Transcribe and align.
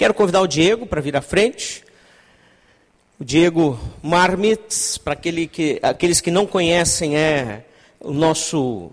Quero 0.00 0.14
convidar 0.14 0.40
o 0.40 0.46
Diego 0.46 0.86
para 0.86 1.02
vir 1.02 1.14
à 1.14 1.20
frente. 1.20 1.84
O 3.20 3.24
Diego 3.24 3.78
Marmitz, 4.02 4.96
para 4.96 5.12
aquele 5.12 5.46
que, 5.46 5.78
aqueles 5.82 6.22
que 6.22 6.30
não 6.30 6.46
conhecem, 6.46 7.18
é 7.18 7.64
o 8.00 8.10
nosso, 8.10 8.90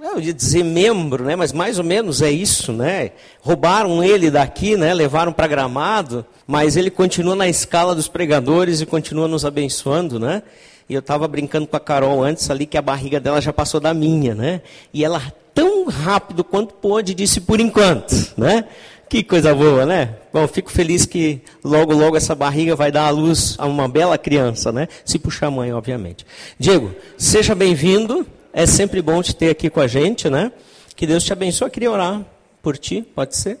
eu 0.00 0.20
ia 0.20 0.32
dizer 0.32 0.62
membro, 0.62 1.24
né? 1.24 1.34
mas 1.34 1.52
mais 1.52 1.80
ou 1.80 1.84
menos 1.84 2.22
é 2.22 2.30
isso. 2.30 2.72
Né? 2.72 3.10
Roubaram 3.40 4.04
ele 4.04 4.30
daqui, 4.30 4.76
né? 4.76 4.94
levaram 4.94 5.32
para 5.32 5.48
Gramado, 5.48 6.24
mas 6.46 6.76
ele 6.76 6.88
continua 6.88 7.34
na 7.34 7.48
escala 7.48 7.92
dos 7.92 8.06
pregadores 8.06 8.80
e 8.80 8.86
continua 8.86 9.26
nos 9.26 9.44
abençoando. 9.44 10.20
Né? 10.20 10.44
E 10.88 10.94
eu 10.94 11.00
estava 11.00 11.26
brincando 11.26 11.66
com 11.66 11.76
a 11.76 11.80
Carol 11.80 12.22
antes 12.22 12.48
ali 12.48 12.66
que 12.66 12.78
a 12.78 12.82
barriga 12.82 13.18
dela 13.18 13.40
já 13.40 13.52
passou 13.52 13.80
da 13.80 13.92
minha. 13.92 14.32
Né? 14.32 14.62
E 14.94 15.04
ela, 15.04 15.20
tão 15.52 15.86
rápido 15.86 16.44
quanto 16.44 16.72
pôde, 16.74 17.14
disse 17.14 17.40
por 17.40 17.58
enquanto. 17.58 18.32
Né? 18.36 18.64
Que 19.12 19.22
coisa 19.22 19.54
boa, 19.54 19.84
né? 19.84 20.14
Bom, 20.32 20.48
fico 20.48 20.72
feliz 20.72 21.04
que 21.04 21.42
logo, 21.62 21.92
logo 21.92 22.16
essa 22.16 22.34
barriga 22.34 22.74
vai 22.74 22.90
dar 22.90 23.08
à 23.08 23.10
luz 23.10 23.56
a 23.58 23.66
uma 23.66 23.86
bela 23.86 24.16
criança, 24.16 24.72
né? 24.72 24.88
Se 25.04 25.18
puxar 25.18 25.48
a 25.48 25.50
mãe, 25.50 25.70
obviamente. 25.70 26.24
Diego, 26.58 26.94
seja 27.18 27.54
bem-vindo. 27.54 28.26
É 28.54 28.64
sempre 28.64 29.02
bom 29.02 29.22
te 29.22 29.36
ter 29.36 29.50
aqui 29.50 29.68
com 29.68 29.80
a 29.80 29.86
gente, 29.86 30.30
né? 30.30 30.50
Que 30.96 31.06
Deus 31.06 31.24
te 31.24 31.30
abençoe. 31.30 31.66
Eu 31.66 31.70
queria 31.70 31.90
orar 31.90 32.24
por 32.62 32.78
ti, 32.78 33.02
pode 33.02 33.36
ser? 33.36 33.58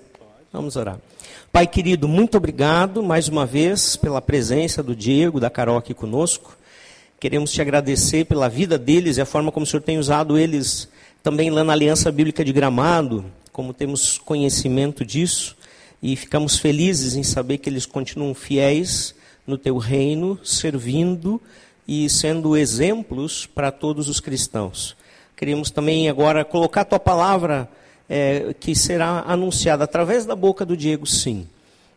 Vamos 0.50 0.74
orar. 0.74 0.98
Pai 1.52 1.66
querido, 1.66 2.08
muito 2.08 2.38
obrigado 2.38 3.02
mais 3.02 3.28
uma 3.28 3.44
vez 3.44 3.94
pela 3.94 4.22
presença 4.22 4.82
do 4.82 4.96
Diego, 4.96 5.38
da 5.38 5.50
Carol 5.50 5.76
aqui 5.76 5.92
conosco. 5.92 6.56
Queremos 7.20 7.52
te 7.52 7.60
agradecer 7.60 8.24
pela 8.24 8.48
vida 8.48 8.78
deles 8.78 9.18
e 9.18 9.20
a 9.20 9.26
forma 9.26 9.52
como 9.52 9.64
o 9.64 9.66
Senhor 9.66 9.82
tem 9.82 9.98
usado 9.98 10.38
eles 10.38 10.88
também 11.22 11.50
lá 11.50 11.62
na 11.62 11.74
Aliança 11.74 12.10
Bíblica 12.10 12.42
de 12.42 12.54
Gramado, 12.54 13.22
como 13.52 13.74
temos 13.74 14.18
conhecimento 14.18 15.04
disso, 15.04 15.56
e 16.02 16.16
ficamos 16.16 16.58
felizes 16.58 17.14
em 17.14 17.22
saber 17.22 17.58
que 17.58 17.68
eles 17.68 17.86
continuam 17.86 18.34
fiéis 18.34 19.14
no 19.46 19.56
teu 19.56 19.76
reino, 19.76 20.38
servindo 20.42 21.40
e 21.86 22.08
sendo 22.08 22.56
exemplos 22.56 23.46
para 23.46 23.70
todos 23.70 24.08
os 24.08 24.18
cristãos. 24.18 24.96
Queremos 25.36 25.70
também 25.70 26.08
agora 26.08 26.44
colocar 26.44 26.82
a 26.82 26.84
tua 26.84 27.00
palavra 27.00 27.68
é, 28.08 28.54
que 28.58 28.74
será 28.74 29.24
anunciada 29.26 29.84
através 29.84 30.24
da 30.24 30.34
boca 30.34 30.64
do 30.64 30.76
Diego, 30.76 31.06
sim. 31.06 31.46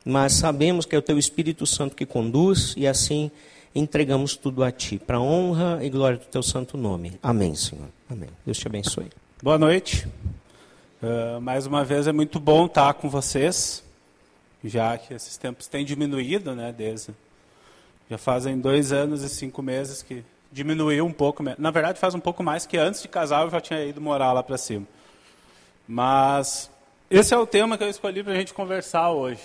Mas 0.04 0.34
sabemos 0.34 0.86
que 0.86 0.96
é 0.96 1.00
o 1.00 1.02
teu 1.02 1.18
Espírito 1.18 1.66
Santo 1.66 1.96
que 1.96 2.06
conduz 2.06 2.74
e 2.78 2.88
assim 2.88 3.32
entregamos 3.74 4.36
tudo 4.36 4.64
a 4.64 4.72
ti, 4.72 4.98
para 4.98 5.20
honra 5.20 5.80
e 5.84 5.90
glória 5.90 6.18
do 6.18 6.26
teu 6.26 6.42
santo 6.42 6.78
nome. 6.78 7.20
Amém, 7.22 7.54
Senhor. 7.56 7.90
Amém. 8.10 8.30
Deus 8.46 8.58
te 8.58 8.68
abençoe. 8.68 9.08
Boa 9.44 9.58
noite. 9.58 10.08
Uh, 11.04 11.42
mais 11.42 11.66
uma 11.66 11.84
vez 11.84 12.08
é 12.08 12.14
muito 12.14 12.40
bom 12.40 12.68
estar 12.68 12.94
com 12.94 13.10
vocês, 13.10 13.84
já 14.64 14.98
que 14.98 15.14
esses 15.14 15.36
tempos 15.36 15.68
têm 15.68 15.84
diminuído, 15.84 16.56
né? 16.56 16.74
Desde 16.76 17.14
já 18.10 18.18
fazem 18.18 18.58
dois 18.58 18.92
anos 18.92 19.22
e 19.22 19.30
cinco 19.30 19.62
meses 19.62 20.02
que 20.02 20.24
diminuiu 20.52 21.06
um 21.06 21.12
pouco. 21.12 21.44
Na 21.58 21.70
verdade, 21.70 22.00
faz 22.00 22.16
um 22.16 22.20
pouco 22.20 22.42
mais 22.44 22.66
que 22.66 22.78
antes 22.78 23.02
de 23.02 23.08
casar 23.08 23.44
eu 23.44 23.50
já 23.50 23.60
tinha 23.60 23.84
ido 23.84 24.00
morar 24.00 24.32
lá 24.32 24.42
para 24.42 24.58
cima. 24.58 24.86
Mas 25.88 26.72
esse 27.10 27.34
é 27.34 27.38
o 27.38 27.46
tema 27.46 27.78
que 27.78 27.84
eu 27.84 27.90
escolhi 27.90 28.24
para 28.24 28.34
a 28.34 28.36
gente 28.38 28.54
conversar 28.54 29.12
hoje. 29.12 29.42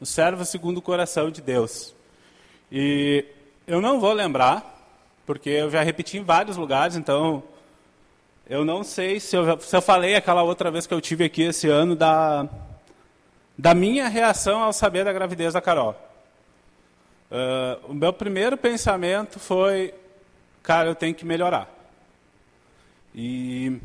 O 0.00 0.06
servo 0.06 0.44
segundo 0.44 0.78
o 0.78 0.82
coração 0.82 1.30
de 1.30 1.40
Deus. 1.40 1.94
E 2.70 3.24
eu 3.66 3.80
não 3.80 3.98
vou 3.98 4.12
lembrar, 4.12 4.86
porque 5.24 5.50
eu 5.50 5.70
já 5.70 5.82
repeti 5.82 6.18
em 6.18 6.22
vários 6.22 6.56
lugares, 6.56 6.94
então 6.94 7.42
eu 8.48 8.64
não 8.64 8.84
sei 8.84 9.18
se 9.18 9.36
eu, 9.36 9.58
se 9.60 9.74
eu 9.74 9.82
falei 9.82 10.14
aquela 10.14 10.42
outra 10.42 10.70
vez 10.70 10.86
que 10.86 10.94
eu 10.94 11.00
tive 11.00 11.24
aqui 11.24 11.42
esse 11.42 11.68
ano 11.68 11.96
da, 11.96 12.48
da 13.58 13.74
minha 13.74 14.08
reação 14.08 14.62
ao 14.62 14.72
saber 14.72 15.04
da 15.04 15.12
gravidez 15.12 15.54
da 15.54 15.60
Carol. 15.60 15.96
Uh, 17.28 17.90
o 17.90 17.94
meu 17.94 18.12
primeiro 18.12 18.56
pensamento 18.56 19.40
foi, 19.40 19.92
cara, 20.62 20.88
eu 20.88 20.94
tenho 20.94 21.14
que 21.14 21.24
melhorar. 21.24 21.68
E, 23.12 23.80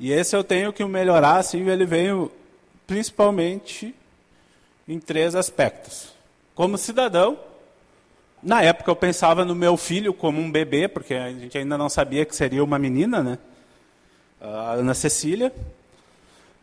e 0.00 0.10
esse 0.10 0.34
eu 0.34 0.42
tenho 0.42 0.72
que 0.72 0.82
melhorar, 0.84 1.36
assim, 1.36 1.68
ele 1.68 1.84
veio 1.84 2.32
principalmente 2.86 3.94
em 4.88 4.98
três 4.98 5.34
aspectos. 5.34 6.14
Como 6.54 6.78
cidadão, 6.78 7.38
na 8.42 8.62
época 8.62 8.90
eu 8.90 8.96
pensava 8.96 9.44
no 9.44 9.54
meu 9.54 9.76
filho 9.76 10.14
como 10.14 10.40
um 10.40 10.50
bebê, 10.50 10.88
porque 10.88 11.14
a 11.14 11.30
gente 11.30 11.56
ainda 11.58 11.76
não 11.76 11.88
sabia 11.88 12.24
que 12.24 12.34
seria 12.34 12.62
uma 12.62 12.78
menina, 12.78 13.22
né? 13.22 13.38
A 14.40 14.72
Ana 14.74 14.94
Cecília. 14.94 15.52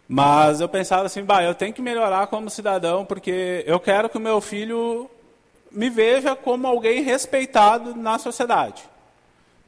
Mas 0.08 0.62
eu 0.62 0.70
pensava 0.70 1.06
assim, 1.06 1.24
bah, 1.24 1.44
eu 1.44 1.56
tenho 1.56 1.74
que 1.74 1.82
melhorar 1.82 2.28
como 2.28 2.50
cidadão, 2.50 3.06
porque 3.06 3.64
eu 3.66 3.80
quero 3.80 4.08
que 4.08 4.18
o 4.18 4.22
meu 4.22 4.40
filho 4.40 5.10
me 5.72 5.90
veja 5.90 6.36
como 6.36 6.68
alguém 6.68 7.02
respeitado 7.02 7.96
na 7.96 8.18
sociedade. 8.18 8.84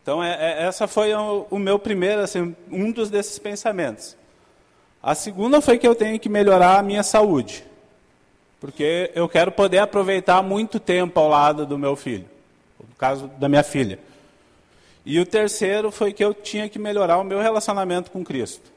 Então, 0.02 0.24
é, 0.24 0.38
é, 0.40 0.64
essa 0.68 0.88
foi 0.88 1.14
o, 1.14 1.48
o, 1.50 1.60
meu 1.60 1.78
primeiro, 1.78 2.22
assim, 2.22 2.56
um 2.72 2.92
dos 2.92 3.10
desses 3.10 3.38
pensamentos. 3.40 4.16
A 5.04 5.14
segunda 5.14 5.60
foi 5.60 5.78
que 5.78 5.88
eu 5.88 5.96
tenho 5.96 6.20
que 6.20 6.30
melhorar 6.30 6.80
a 6.80 6.84
minha 6.84 7.04
saúde. 7.04 7.66
Porque 8.60 9.12
eu 9.14 9.30
quero 9.30 9.52
poder 9.52 9.80
aproveitar 9.80 10.42
muito 10.42 10.80
tempo 10.80 11.20
ao 11.20 11.30
lado 11.30 11.66
do 11.66 11.78
meu 11.78 11.96
filho, 11.96 12.26
no 12.80 12.96
caso 12.96 13.28
da 13.38 13.48
minha 13.48 13.64
filha. 13.64 14.00
E 15.06 15.20
o 15.20 15.26
terceiro 15.26 15.92
foi 15.92 16.12
que 16.12 16.24
eu 16.24 16.34
tinha 16.34 16.68
que 16.68 16.78
melhorar 16.78 17.18
o 17.18 17.24
meu 17.24 17.40
relacionamento 17.40 18.12
com 18.12 18.24
Cristo. 18.24 18.72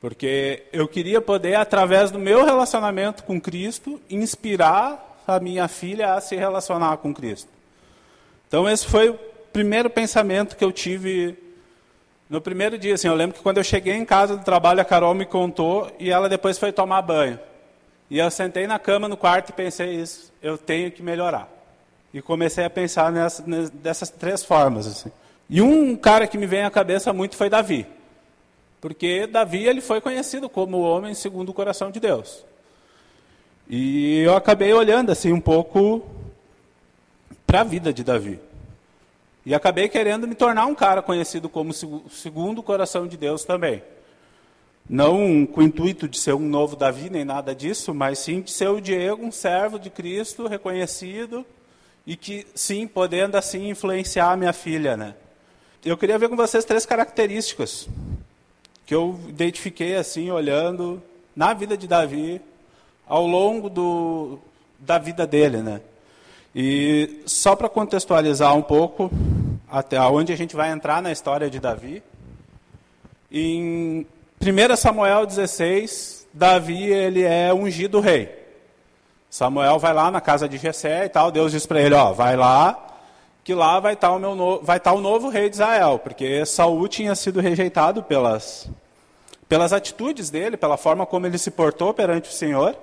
Porque 0.00 0.62
eu 0.72 0.86
queria 0.86 1.20
poder, 1.20 1.56
através 1.56 2.10
do 2.10 2.18
meu 2.18 2.44
relacionamento 2.44 3.24
com 3.24 3.40
Cristo, 3.40 4.00
inspirar 4.08 5.22
a 5.26 5.40
minha 5.40 5.66
filha 5.66 6.14
a 6.14 6.20
se 6.20 6.36
relacionar 6.36 6.96
com 6.98 7.12
Cristo. 7.12 7.50
Então, 8.46 8.68
esse 8.68 8.86
foi 8.86 9.10
o 9.10 9.18
primeiro 9.52 9.90
pensamento 9.90 10.56
que 10.56 10.64
eu 10.64 10.72
tive 10.72 11.36
no 12.30 12.40
primeiro 12.40 12.78
dia. 12.78 12.94
Assim, 12.94 13.08
eu 13.08 13.14
lembro 13.14 13.36
que 13.36 13.42
quando 13.42 13.58
eu 13.58 13.64
cheguei 13.64 13.94
em 13.94 14.04
casa 14.04 14.36
do 14.36 14.44
trabalho, 14.44 14.80
a 14.80 14.84
Carol 14.84 15.14
me 15.14 15.26
contou 15.26 15.90
e 15.98 16.10
ela 16.10 16.28
depois 16.28 16.58
foi 16.58 16.72
tomar 16.72 17.02
banho. 17.02 17.38
E 18.10 18.18
eu 18.18 18.30
sentei 18.30 18.66
na 18.66 18.78
cama 18.78 19.08
no 19.08 19.16
quarto 19.16 19.50
e 19.50 19.52
pensei 19.52 19.96
isso, 19.96 20.32
eu 20.42 20.56
tenho 20.56 20.90
que 20.90 21.02
melhorar. 21.02 21.48
E 22.12 22.22
comecei 22.22 22.64
a 22.64 22.70
pensar 22.70 23.12
nessa, 23.12 23.42
dessas 23.72 24.08
três 24.08 24.42
formas. 24.42 24.86
Assim. 24.86 25.12
E 25.48 25.60
um 25.60 25.94
cara 25.94 26.26
que 26.26 26.38
me 26.38 26.46
vem 26.46 26.64
à 26.64 26.70
cabeça 26.70 27.12
muito 27.12 27.36
foi 27.36 27.50
Davi. 27.50 27.86
Porque 28.80 29.26
Davi 29.26 29.66
ele 29.66 29.80
foi 29.80 30.00
conhecido 30.00 30.48
como 30.48 30.78
o 30.78 30.82
homem 30.82 31.12
segundo 31.14 31.50
o 31.50 31.54
coração 31.54 31.90
de 31.90 32.00
Deus. 32.00 32.44
E 33.68 34.20
eu 34.20 34.34
acabei 34.34 34.72
olhando 34.72 35.12
assim 35.12 35.32
um 35.32 35.40
pouco 35.40 36.02
para 37.46 37.60
a 37.60 37.64
vida 37.64 37.92
de 37.92 38.02
Davi. 38.02 38.40
E 39.44 39.54
acabei 39.54 39.88
querendo 39.88 40.26
me 40.26 40.34
tornar 40.34 40.66
um 40.66 40.74
cara 40.74 41.02
conhecido 41.02 41.48
como 41.48 41.72
segundo 41.72 42.58
o 42.58 42.62
coração 42.62 43.06
de 43.06 43.16
Deus 43.16 43.44
também. 43.44 43.82
Não 44.88 45.44
com 45.44 45.60
o 45.60 45.62
intuito 45.62 46.08
de 46.08 46.18
ser 46.18 46.34
um 46.34 46.48
novo 46.48 46.74
Davi, 46.74 47.10
nem 47.10 47.24
nada 47.24 47.54
disso, 47.54 47.92
mas 47.92 48.18
sim 48.20 48.40
de 48.40 48.50
ser 48.50 48.68
o 48.68 48.80
Diego, 48.80 49.24
um 49.24 49.30
servo 49.30 49.78
de 49.78 49.90
Cristo, 49.90 50.46
reconhecido, 50.46 51.44
e 52.06 52.16
que, 52.16 52.46
sim, 52.54 52.86
podendo 52.86 53.36
assim 53.36 53.68
influenciar 53.68 54.32
a 54.32 54.36
minha 54.36 54.52
filha. 54.52 54.96
Né? 54.96 55.14
Eu 55.84 55.98
queria 55.98 56.18
ver 56.18 56.30
com 56.30 56.36
vocês 56.36 56.64
três 56.64 56.86
características 56.86 57.86
que 58.86 58.94
eu 58.94 59.20
identifiquei 59.28 59.96
assim, 59.96 60.30
olhando 60.30 61.02
na 61.36 61.52
vida 61.52 61.76
de 61.76 61.86
Davi, 61.86 62.40
ao 63.06 63.26
longo 63.26 63.68
do, 63.68 64.38
da 64.78 64.96
vida 64.98 65.26
dele. 65.26 65.58
Né? 65.58 65.82
E 66.54 67.20
só 67.26 67.54
para 67.54 67.68
contextualizar 67.68 68.56
um 68.56 68.62
pouco, 68.62 69.10
até 69.70 70.00
onde 70.00 70.32
a 70.32 70.36
gente 70.36 70.56
vai 70.56 70.70
entrar 70.70 71.02
na 71.02 71.12
história 71.12 71.50
de 71.50 71.60
Davi, 71.60 72.02
em 73.30 74.06
1 74.40 74.76
Samuel 74.76 75.26
16, 75.26 76.28
Davi 76.32 76.84
ele 76.84 77.22
é 77.22 77.52
ungido 77.52 77.98
rei. 77.98 78.36
Samuel 79.28 79.78
vai 79.78 79.92
lá 79.92 80.10
na 80.10 80.20
casa 80.20 80.48
de 80.48 80.56
Jessé 80.56 81.06
e 81.06 81.08
tal, 81.08 81.30
Deus 81.30 81.50
diz 81.50 81.66
para 81.66 81.80
ele, 81.80 81.94
ó, 81.94 82.12
vai 82.12 82.36
lá, 82.36 82.86
que 83.42 83.52
lá 83.52 83.80
vai 83.80 83.94
estar 83.94 84.08
tá 84.08 84.14
o 84.14 84.18
meu 84.18 84.36
no... 84.36 84.60
vai 84.62 84.76
estar 84.76 84.92
tá 84.92 84.96
o 84.96 85.00
novo 85.00 85.28
rei 85.28 85.50
de 85.50 85.56
Israel, 85.56 85.98
porque 85.98 86.46
Saul 86.46 86.86
tinha 86.86 87.14
sido 87.14 87.40
rejeitado 87.40 88.02
pelas 88.02 88.70
pelas 89.48 89.72
atitudes 89.72 90.30
dele, 90.30 90.56
pela 90.56 90.76
forma 90.76 91.04
como 91.04 91.26
ele 91.26 91.38
se 91.38 91.50
portou 91.50 91.92
perante 91.92 92.28
o 92.28 92.32
Senhor. 92.32 92.76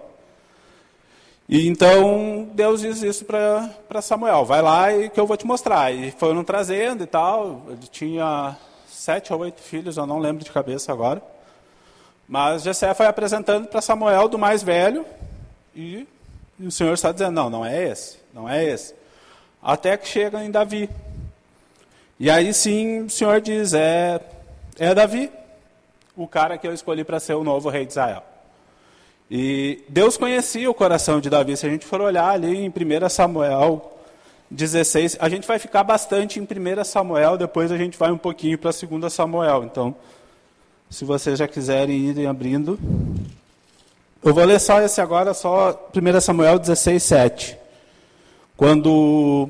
E 1.48 1.68
então 1.68 2.50
Deus 2.54 2.82
diz 2.82 3.02
isso 3.04 3.24
para 3.24 4.02
Samuel, 4.02 4.44
vai 4.44 4.62
lá 4.62 4.92
e 4.92 5.10
que 5.10 5.20
eu 5.20 5.28
vou 5.28 5.38
te 5.38 5.46
mostrar. 5.46 5.94
E 5.94 6.12
foram 6.12 6.44
trazendo 6.44 7.04
e 7.04 7.08
tal. 7.08 7.62
Ele 7.70 7.88
tinha 7.90 8.58
sete 8.88 9.32
ou 9.32 9.40
oito 9.42 9.62
filhos, 9.62 9.98
eu 9.98 10.08
não 10.08 10.18
lembro 10.18 10.44
de 10.44 10.52
cabeça 10.52 10.92
agora. 10.92 11.22
Mas 12.28 12.64
Jessé 12.64 12.94
foi 12.94 13.06
apresentando 13.06 13.68
para 13.68 13.82
Samuel 13.82 14.28
do 14.28 14.38
mais 14.38 14.64
velho 14.64 15.06
e, 15.76 16.08
e, 16.60 16.68
o 16.68 16.72
Senhor 16.72 16.94
está 16.94 17.12
dizendo, 17.12 17.32
não, 17.32 17.50
não 17.50 17.66
é 17.66 17.90
esse, 17.90 18.18
não 18.34 18.50
é 18.50 18.64
esse. 18.64 18.96
Até 19.62 19.96
que 19.98 20.08
chega 20.08 20.44
em 20.44 20.50
Davi. 20.50 20.90
E 22.20 22.30
aí 22.30 22.54
sim 22.54 23.04
o 23.04 23.10
Senhor 23.10 23.42
diz, 23.42 23.74
é, 23.74 24.20
é 24.80 24.94
Davi, 24.96 25.32
o 26.16 26.28
cara 26.28 26.58
que 26.58 26.68
eu 26.68 26.74
escolhi 26.74 27.04
para 27.04 27.20
ser 27.20 27.34
o 27.34 27.44
novo 27.44 27.70
rei 27.70 27.86
de 27.86 27.92
Israel. 27.92 28.24
E 29.30 29.84
Deus 29.90 30.18
conhecia 30.18 30.70
o 30.70 30.74
coração 30.74 31.20
de 31.20 31.30
Davi. 31.30 31.58
Se 31.58 31.66
a 31.66 31.70
gente 31.70 31.86
for 31.86 32.00
olhar 32.00 32.30
ali 32.30 32.58
em 32.58 32.70
1 32.70 33.10
Samuel 33.10 33.92
16, 34.52 35.18
a 35.20 35.28
gente 35.28 35.48
vai 35.48 35.58
ficar 35.58 35.84
bastante 35.84 36.40
em 36.40 36.44
1 36.44 36.84
Samuel, 36.84 37.38
depois 37.38 37.72
a 37.72 37.78
gente 37.78 37.98
vai 37.98 38.12
um 38.12 38.18
pouquinho 38.18 38.58
para 38.58 38.72
2 38.72 39.12
Samuel. 39.12 39.64
Então, 39.64 39.96
se 40.90 41.04
vocês 41.06 41.40
já 41.40 41.48
quiserem 41.48 42.10
ir 42.10 42.28
abrindo. 42.28 42.80
Eu 44.24 44.34
vou 44.34 44.44
ler 44.44 44.60
só 44.60 44.82
esse 44.82 45.00
agora, 45.02 45.34
só 45.34 45.90
1 45.96 46.22
Samuel 46.22 46.58
16, 46.58 47.04
7. 47.04 47.58
Quando 48.58 49.50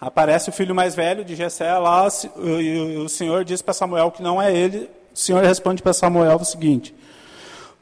aparece 0.00 0.50
o 0.50 0.52
filho 0.52 0.74
mais 0.74 0.94
velho 0.94 1.24
de 1.24 1.34
Jessé 1.34 1.72
lá, 1.78 2.06
e 2.36 2.96
o 2.98 3.08
Senhor 3.08 3.44
diz 3.44 3.62
para 3.62 3.72
Samuel 3.72 4.10
que 4.10 4.22
não 4.22 4.40
é 4.40 4.54
ele. 4.54 4.90
O 5.14 5.18
Senhor 5.18 5.42
responde 5.44 5.82
para 5.82 5.92
Samuel 5.92 6.36
o 6.36 6.44
seguinte: 6.44 6.94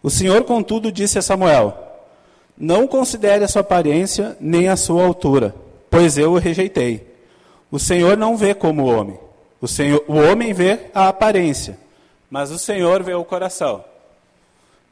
O 0.02 0.10
Senhor, 0.10 0.44
contudo, 0.44 0.92
disse 0.92 1.18
a 1.18 1.22
Samuel: 1.22 1.76
Não 2.56 2.86
considere 2.86 3.44
a 3.44 3.48
sua 3.48 3.62
aparência 3.62 4.36
nem 4.40 4.68
a 4.68 4.76
sua 4.76 5.04
altura, 5.04 5.54
pois 5.90 6.18
eu 6.18 6.32
o 6.32 6.38
rejeitei. 6.38 7.06
O 7.70 7.78
Senhor 7.78 8.16
não 8.16 8.36
vê 8.36 8.54
como 8.54 8.82
o 8.82 8.86
homem. 8.86 9.18
O, 9.60 9.68
Senhor, 9.68 10.02
o 10.08 10.14
homem 10.14 10.52
vê 10.52 10.78
a 10.94 11.08
aparência, 11.08 11.78
mas 12.30 12.50
o 12.50 12.58
Senhor 12.58 13.02
vê 13.02 13.14
o 13.14 13.24
coração. 13.24 13.84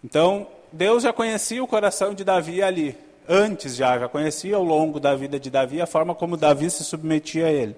Então, 0.02 0.46
Deus 0.72 1.04
já 1.04 1.12
conhecia 1.12 1.62
o 1.62 1.66
coração 1.66 2.12
de 2.12 2.24
Davi 2.24 2.62
ali, 2.62 2.96
antes 3.28 3.76
já, 3.76 3.98
já 3.98 4.08
conhecia 4.08 4.56
ao 4.56 4.64
longo 4.64 4.98
da 4.98 5.14
vida 5.14 5.38
de 5.38 5.50
Davi 5.50 5.80
a 5.80 5.86
forma 5.86 6.14
como 6.14 6.36
Davi 6.36 6.70
se 6.70 6.84
submetia 6.84 7.46
a 7.46 7.50
ele. 7.50 7.76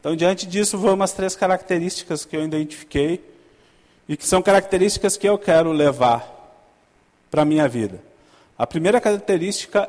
Então, 0.00 0.16
diante 0.16 0.46
disso, 0.46 0.76
vão 0.76 0.94
umas 0.94 1.12
três 1.12 1.36
características 1.36 2.24
que 2.24 2.36
eu 2.36 2.42
identifiquei 2.42 3.24
e 4.08 4.16
que 4.16 4.26
são 4.26 4.42
características 4.42 5.16
que 5.16 5.28
eu 5.28 5.38
quero 5.38 5.70
levar 5.70 6.28
para 7.30 7.42
a 7.42 7.44
minha 7.44 7.68
vida. 7.68 8.00
A 8.58 8.66
primeira 8.66 9.00
característica 9.00 9.88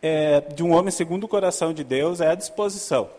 é, 0.00 0.40
de 0.40 0.62
um 0.62 0.72
homem 0.72 0.90
segundo 0.90 1.24
o 1.24 1.28
coração 1.28 1.72
de 1.72 1.82
Deus 1.82 2.20
é 2.20 2.30
a 2.30 2.34
disposição. 2.34 3.10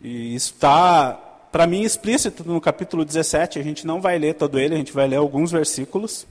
E 0.00 0.34
isso 0.34 0.52
está, 0.54 1.18
para 1.54 1.68
mim, 1.68 1.82
explícito 1.82 2.42
no 2.42 2.60
capítulo 2.60 3.04
17. 3.04 3.60
A 3.60 3.62
gente 3.62 3.86
não 3.86 4.00
vai 4.00 4.18
ler 4.18 4.34
todo 4.34 4.58
ele, 4.58 4.74
a 4.74 4.76
gente 4.76 4.92
vai 4.92 5.06
ler 5.06 5.18
alguns 5.18 5.52
versículos. 5.52 6.26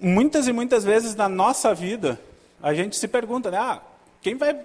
Muitas 0.00 0.48
e 0.48 0.54
muitas 0.54 0.84
vezes 0.84 1.14
na 1.14 1.28
nossa 1.28 1.74
vida, 1.74 2.18
a 2.62 2.72
gente 2.72 2.96
se 2.96 3.06
pergunta, 3.06 3.50
né? 3.50 3.58
Ah, 3.58 3.82
quem 4.22 4.34
vai. 4.34 4.58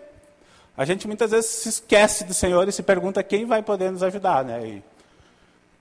A 0.77 0.85
gente 0.85 1.05
muitas 1.05 1.31
vezes 1.31 1.49
se 1.49 1.67
esquece 1.67 2.23
do 2.23 2.33
Senhor 2.33 2.65
e 2.69 2.71
se 2.71 2.81
pergunta 2.81 3.21
quem 3.21 3.45
vai 3.45 3.61
poder 3.61 3.91
nos 3.91 4.01
ajudar, 4.03 4.45
né? 4.45 4.65
E 4.65 4.83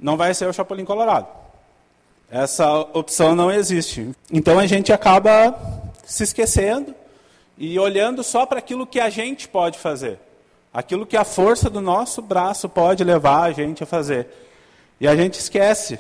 não 0.01 0.17
vai 0.17 0.35
ser 0.35 0.49
o 0.49 0.53
Chapolin 0.53 0.85
Colorado. 0.85 1.29
Essa 2.29 2.81
opção 2.93 3.37
não 3.37 3.53
existe. 3.53 4.11
Então 4.33 4.59
a 4.59 4.67
gente 4.67 4.93
acaba 4.93 5.57
se 6.05 6.25
esquecendo 6.25 6.93
e 7.57 7.79
olhando 7.79 8.25
só 8.25 8.47
para 8.47 8.59
aquilo 8.59 8.85
que 8.85 8.99
a 8.99 9.11
gente 9.11 9.47
pode 9.47 9.79
fazer. 9.79 10.19
Aquilo 10.73 11.07
que 11.07 11.17
a 11.17 11.25
força 11.25 11.71
do 11.71 11.81
nosso 11.81 12.21
braço 12.21 12.69
pode 12.69 13.03
levar 13.03 13.43
a 13.43 13.53
gente 13.53 13.83
a 13.83 13.87
fazer. 13.87 14.29
E 15.01 15.07
a 15.07 15.17
gente 15.17 15.39
esquece 15.41 15.99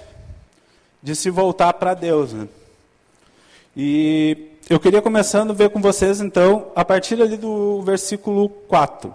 de 1.02 1.14
se 1.14 1.30
voltar 1.30 1.72
para 1.74 1.94
Deus. 1.94 2.32
Né? 2.32 2.48
E 3.76 4.52
eu 4.68 4.80
queria 4.80 5.00
começando 5.00 5.50
a 5.50 5.54
ver 5.54 5.70
com 5.70 5.80
vocês, 5.80 6.20
então, 6.20 6.68
a 6.74 6.84
partir 6.84 7.20
ali 7.20 7.36
do 7.36 7.82
versículo 7.82 8.48
4 8.48 9.14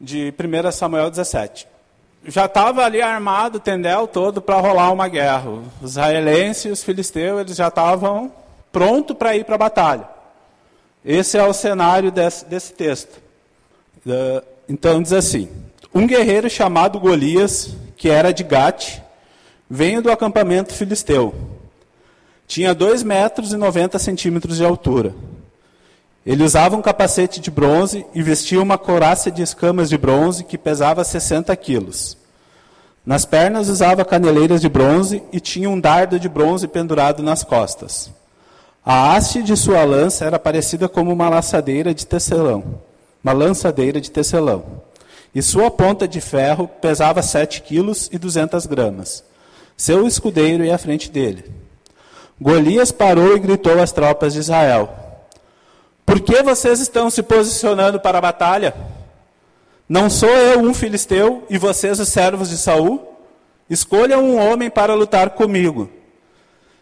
de 0.00 0.32
1 0.32 0.72
Samuel 0.72 1.10
17. 1.10 1.66
Já 2.24 2.46
estava 2.46 2.84
ali 2.84 3.00
armado 3.00 3.58
o 3.58 3.60
tendel 3.60 4.06
todo 4.06 4.40
para 4.40 4.60
rolar 4.60 4.92
uma 4.92 5.08
guerra. 5.08 5.50
Os 5.82 5.90
israelenses 5.90 6.64
e 6.64 6.68
os 6.68 6.82
filisteus 6.82 7.40
eles 7.40 7.56
já 7.56 7.68
estavam 7.68 8.32
prontos 8.72 9.16
para 9.16 9.36
ir 9.36 9.44
para 9.44 9.54
a 9.54 9.58
batalha. 9.58 10.08
Esse 11.04 11.38
é 11.38 11.44
o 11.44 11.52
cenário 11.52 12.10
desse, 12.10 12.44
desse 12.44 12.72
texto. 12.72 13.20
Uh, 14.06 14.44
então 14.68 15.02
diz 15.02 15.12
assim: 15.12 15.48
Um 15.94 16.06
guerreiro 16.06 16.48
chamado 16.48 17.00
Golias, 17.00 17.74
que 17.96 18.08
era 18.08 18.32
de 18.32 18.44
Gate, 18.44 19.00
veio 19.68 20.02
do 20.02 20.10
acampamento 20.10 20.74
filisteu. 20.74 21.34
Tinha 22.46 22.74
2 22.74 23.02
metros 23.02 23.52
e 23.52 23.56
90 23.56 23.98
centímetros 23.98 24.56
de 24.56 24.64
altura. 24.64 25.14
Ele 26.24 26.44
usava 26.44 26.76
um 26.76 26.82
capacete 26.82 27.40
de 27.40 27.50
bronze 27.50 28.04
e 28.14 28.22
vestia 28.22 28.60
uma 28.60 28.76
couraça 28.76 29.30
de 29.30 29.42
escamas 29.42 29.88
de 29.88 29.96
bronze 29.96 30.44
que 30.44 30.58
pesava 30.58 31.04
60 31.04 31.54
quilos. 31.56 32.16
Nas 33.04 33.24
pernas 33.24 33.68
usava 33.68 34.04
caneleiras 34.04 34.60
de 34.60 34.68
bronze 34.68 35.22
e 35.32 35.40
tinha 35.40 35.70
um 35.70 35.80
dardo 35.80 36.20
de 36.20 36.28
bronze 36.28 36.68
pendurado 36.68 37.22
nas 37.22 37.42
costas. 37.42 38.10
A 38.84 39.14
haste 39.14 39.42
de 39.42 39.56
sua 39.56 39.84
lança 39.84 40.24
era 40.24 40.38
parecida 40.38 40.88
como 40.88 41.12
uma 41.12 41.28
laçadeira 41.28 41.94
de 41.94 42.06
tecelão, 42.06 42.80
uma 43.28 43.32
lançadeira 43.32 44.00
de 44.00 44.10
tecelão. 44.10 44.82
E 45.34 45.42
sua 45.42 45.70
ponta 45.70 46.08
de 46.08 46.20
ferro 46.20 46.66
pesava 46.66 47.20
7 47.22 47.60
quilos 47.62 48.08
e 48.10 48.18
200 48.18 48.64
gramas. 48.64 49.22
Seu 49.76 50.06
escudeiro 50.06 50.64
ia 50.64 50.74
à 50.74 50.78
frente 50.78 51.10
dele. 51.10 51.44
Golias 52.40 52.90
parou 52.90 53.36
e 53.36 53.38
gritou 53.38 53.80
às 53.80 53.92
tropas 53.92 54.32
de 54.32 54.38
Israel: 54.38 54.88
Por 56.06 56.20
que 56.20 56.42
vocês 56.42 56.80
estão 56.80 57.10
se 57.10 57.22
posicionando 57.22 58.00
para 58.00 58.18
a 58.18 58.22
batalha? 58.22 58.74
Não 59.86 60.08
sou 60.08 60.28
eu 60.28 60.60
um 60.60 60.72
filisteu 60.72 61.44
e 61.50 61.58
vocês 61.58 62.00
os 62.00 62.08
servos 62.08 62.48
de 62.48 62.56
Saul? 62.56 63.14
Escolham 63.68 64.24
um 64.24 64.38
homem 64.38 64.70
para 64.70 64.94
lutar 64.94 65.30
comigo. 65.30 65.90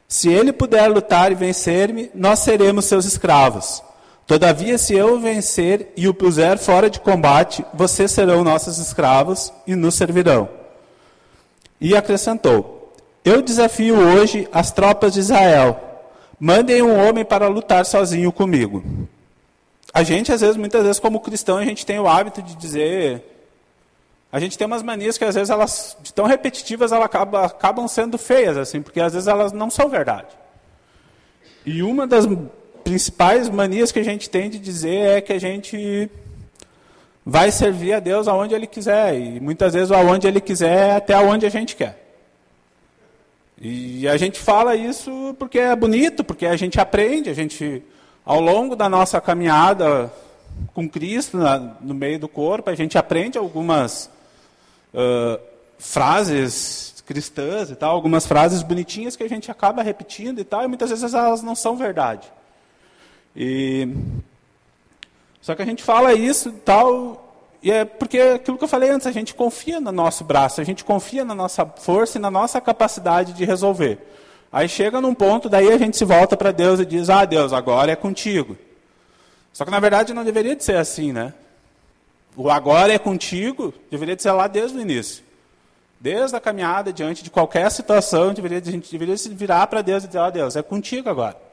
Se 0.06 0.28
ele 0.28 0.52
puder 0.52 0.88
lutar 0.88 1.32
e 1.32 1.34
vencer-me, 1.34 2.10
nós 2.14 2.38
seremos 2.38 2.84
seus 2.84 3.04
escravos. 3.04 3.82
Todavia, 4.26 4.76
se 4.76 4.94
eu 4.94 5.20
vencer 5.20 5.92
e 5.96 6.08
o 6.08 6.14
puser 6.14 6.58
fora 6.58 6.90
de 6.90 6.98
combate, 6.98 7.64
vocês 7.72 8.10
serão 8.10 8.42
nossos 8.42 8.78
escravos 8.78 9.52
e 9.66 9.76
nos 9.76 9.94
servirão. 9.94 10.48
E 11.80 11.94
acrescentou: 11.94 12.92
Eu 13.24 13.40
desafio 13.40 13.96
hoje 13.96 14.48
as 14.52 14.72
tropas 14.72 15.14
de 15.14 15.20
Israel. 15.20 15.80
Mandem 16.38 16.82
um 16.82 17.06
homem 17.06 17.24
para 17.24 17.48
lutar 17.48 17.86
sozinho 17.86 18.32
comigo. 18.32 18.84
A 19.94 20.02
gente, 20.02 20.32
às 20.32 20.40
vezes, 20.40 20.56
muitas 20.56 20.82
vezes, 20.82 20.98
como 20.98 21.20
cristão, 21.20 21.56
a 21.56 21.64
gente 21.64 21.86
tem 21.86 21.98
o 21.98 22.08
hábito 22.08 22.42
de 22.42 22.54
dizer 22.56 23.24
a 24.30 24.40
gente 24.40 24.58
tem 24.58 24.66
umas 24.66 24.82
manias 24.82 25.16
que 25.16 25.24
às 25.24 25.34
vezes 25.34 25.48
elas, 25.48 25.96
de 26.02 26.12
tão 26.12 26.26
repetitivas, 26.26 26.92
elas 26.92 27.06
acabam, 27.06 27.42
acabam 27.42 27.88
sendo 27.88 28.18
feias, 28.18 28.56
assim, 28.56 28.82
porque 28.82 29.00
às 29.00 29.14
vezes 29.14 29.28
elas 29.28 29.52
não 29.52 29.70
são 29.70 29.88
verdade. 29.88 30.28
E 31.64 31.82
uma 31.82 32.06
das 32.06 32.26
principais 32.86 33.48
manias 33.48 33.90
que 33.90 33.98
a 33.98 34.04
gente 34.04 34.30
tem 34.30 34.48
de 34.48 34.60
dizer 34.60 35.16
é 35.16 35.20
que 35.20 35.32
a 35.32 35.40
gente 35.40 36.08
vai 37.24 37.50
servir 37.50 37.94
a 37.94 37.98
Deus 37.98 38.28
aonde 38.28 38.54
Ele 38.54 38.68
quiser. 38.68 39.18
E 39.18 39.40
muitas 39.40 39.74
vezes 39.74 39.90
aonde 39.90 40.28
Ele 40.28 40.40
quiser 40.40 40.90
é 40.90 40.94
até 40.94 41.12
aonde 41.12 41.44
a 41.44 41.48
gente 41.48 41.74
quer. 41.74 42.00
E 43.60 44.06
a 44.06 44.16
gente 44.16 44.38
fala 44.38 44.76
isso 44.76 45.34
porque 45.36 45.58
é 45.58 45.74
bonito, 45.74 46.22
porque 46.22 46.46
a 46.46 46.54
gente 46.54 46.78
aprende, 46.78 47.28
a 47.28 47.34
gente, 47.34 47.82
ao 48.24 48.40
longo 48.40 48.76
da 48.76 48.88
nossa 48.88 49.20
caminhada 49.20 50.12
com 50.72 50.88
Cristo 50.88 51.38
na, 51.38 51.58
no 51.58 51.92
meio 51.92 52.20
do 52.20 52.28
corpo, 52.28 52.70
a 52.70 52.76
gente 52.76 52.96
aprende 52.96 53.36
algumas 53.36 54.08
uh, 54.94 55.40
frases 55.76 57.02
cristãs 57.04 57.68
e 57.68 57.74
tal, 57.74 57.96
algumas 57.96 58.26
frases 58.26 58.62
bonitinhas 58.62 59.16
que 59.16 59.24
a 59.24 59.28
gente 59.28 59.50
acaba 59.50 59.82
repetindo 59.82 60.38
e 60.38 60.44
tal, 60.44 60.62
e 60.62 60.68
muitas 60.68 60.90
vezes 60.90 61.12
elas 61.12 61.42
não 61.42 61.56
são 61.56 61.76
verdade. 61.76 62.35
E 63.36 63.88
só 65.42 65.54
que 65.54 65.62
a 65.62 65.66
gente 65.66 65.84
fala 65.84 66.14
isso 66.14 66.48
e 66.48 66.52
tal, 66.52 67.34
e 67.62 67.70
é 67.70 67.84
porque 67.84 68.18
aquilo 68.18 68.56
que 68.58 68.64
eu 68.64 68.68
falei 68.68 68.90
antes, 68.90 69.06
a 69.06 69.12
gente 69.12 69.34
confia 69.34 69.78
no 69.80 69.92
nosso 69.92 70.24
braço, 70.24 70.60
a 70.60 70.64
gente 70.64 70.82
confia 70.82 71.24
na 71.24 71.34
nossa 71.34 71.66
força 71.66 72.18
e 72.18 72.20
na 72.20 72.30
nossa 72.30 72.60
capacidade 72.60 73.32
de 73.32 73.44
resolver. 73.44 73.98
Aí 74.50 74.68
chega 74.68 75.00
num 75.00 75.14
ponto, 75.14 75.48
daí 75.48 75.70
a 75.70 75.78
gente 75.78 75.96
se 75.96 76.04
volta 76.04 76.36
para 76.36 76.50
Deus 76.50 76.80
e 76.80 76.86
diz: 76.86 77.10
"Ah, 77.10 77.24
Deus, 77.24 77.52
agora 77.52 77.92
é 77.92 77.96
contigo". 77.96 78.56
Só 79.52 79.64
que 79.64 79.70
na 79.70 79.80
verdade 79.80 80.14
não 80.14 80.24
deveria 80.24 80.56
de 80.56 80.64
ser 80.64 80.76
assim, 80.76 81.12
né? 81.12 81.34
O 82.36 82.50
agora 82.50 82.92
é 82.92 82.98
contigo, 82.98 83.72
deveria 83.90 84.18
ser 84.18 84.32
lá 84.32 84.46
desde 84.46 84.76
o 84.76 84.80
início. 84.80 85.24
Desde 85.98 86.36
a 86.36 86.40
caminhada, 86.40 86.92
diante 86.92 87.22
de 87.22 87.30
qualquer 87.30 87.70
situação, 87.70 88.34
deveria, 88.34 88.58
a 88.58 88.70
gente 88.70 88.90
deveria 88.90 89.16
se 89.16 89.28
virar 89.30 89.66
para 89.68 89.80
Deus 89.80 90.04
e 90.04 90.06
dizer, 90.08 90.18
ó 90.18 90.28
oh, 90.28 90.30
Deus, 90.30 90.56
é 90.56 90.62
contigo 90.62 91.08
agora. 91.08 91.45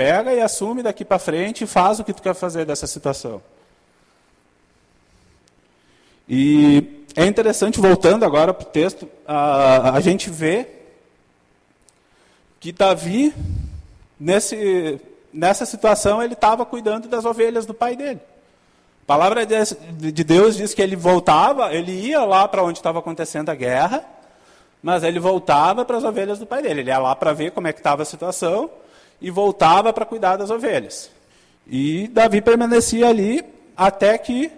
Pega 0.00 0.32
e 0.32 0.40
assume 0.40 0.82
daqui 0.82 1.04
para 1.04 1.18
frente 1.18 1.64
e 1.64 1.66
faz 1.66 2.00
o 2.00 2.04
que 2.04 2.14
tu 2.14 2.22
quer 2.22 2.34
fazer 2.34 2.64
dessa 2.64 2.86
situação. 2.86 3.42
E 6.26 7.04
é 7.14 7.26
interessante, 7.26 7.78
voltando 7.78 8.24
agora 8.24 8.54
para 8.54 8.66
o 8.66 8.70
texto, 8.70 9.06
a, 9.28 9.90
a 9.90 10.00
gente 10.00 10.30
vê 10.30 10.66
que 12.58 12.72
Davi, 12.72 13.34
nesse, 14.18 14.98
nessa 15.30 15.66
situação, 15.66 16.22
ele 16.22 16.32
estava 16.32 16.64
cuidando 16.64 17.06
das 17.06 17.26
ovelhas 17.26 17.66
do 17.66 17.74
pai 17.74 17.94
dele. 17.94 18.20
A 19.02 19.06
palavra 19.06 19.44
de 19.44 20.24
Deus 20.24 20.56
diz 20.56 20.72
que 20.72 20.80
ele 20.80 20.96
voltava, 20.96 21.74
ele 21.74 21.92
ia 21.92 22.24
lá 22.24 22.48
para 22.48 22.64
onde 22.64 22.78
estava 22.78 23.00
acontecendo 23.00 23.50
a 23.50 23.54
guerra, 23.54 24.02
mas 24.82 25.02
ele 25.02 25.20
voltava 25.20 25.84
para 25.84 25.98
as 25.98 26.04
ovelhas 26.04 26.38
do 26.38 26.46
pai 26.46 26.62
dele. 26.62 26.80
Ele 26.80 26.90
ia 26.90 26.98
lá 26.98 27.14
para 27.14 27.34
ver 27.34 27.50
como 27.50 27.68
é 27.68 27.72
que 27.74 27.80
estava 27.80 28.00
a 28.00 28.06
situação, 28.06 28.70
e 29.20 29.30
voltava 29.30 29.92
para 29.92 30.04
cuidar 30.04 30.36
das 30.36 30.50
ovelhas. 30.50 31.10
E 31.66 32.08
Davi 32.08 32.40
permanecia 32.40 33.08
ali 33.08 33.44
até 33.76 34.16
que 34.18 34.50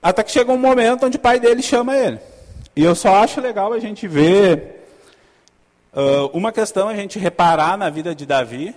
até 0.00 0.22
que 0.22 0.30
chega 0.30 0.52
um 0.52 0.58
momento 0.58 1.06
onde 1.06 1.16
o 1.16 1.20
pai 1.20 1.40
dele 1.40 1.62
chama 1.62 1.96
ele. 1.96 2.20
E 2.76 2.84
eu 2.84 2.94
só 2.94 3.16
acho 3.16 3.40
legal 3.40 3.72
a 3.72 3.80
gente 3.80 4.06
ver 4.06 4.86
uh, 5.92 6.26
uma 6.32 6.52
questão, 6.52 6.88
a 6.88 6.94
gente 6.94 7.18
reparar 7.18 7.76
na 7.76 7.90
vida 7.90 8.14
de 8.14 8.24
Davi, 8.24 8.74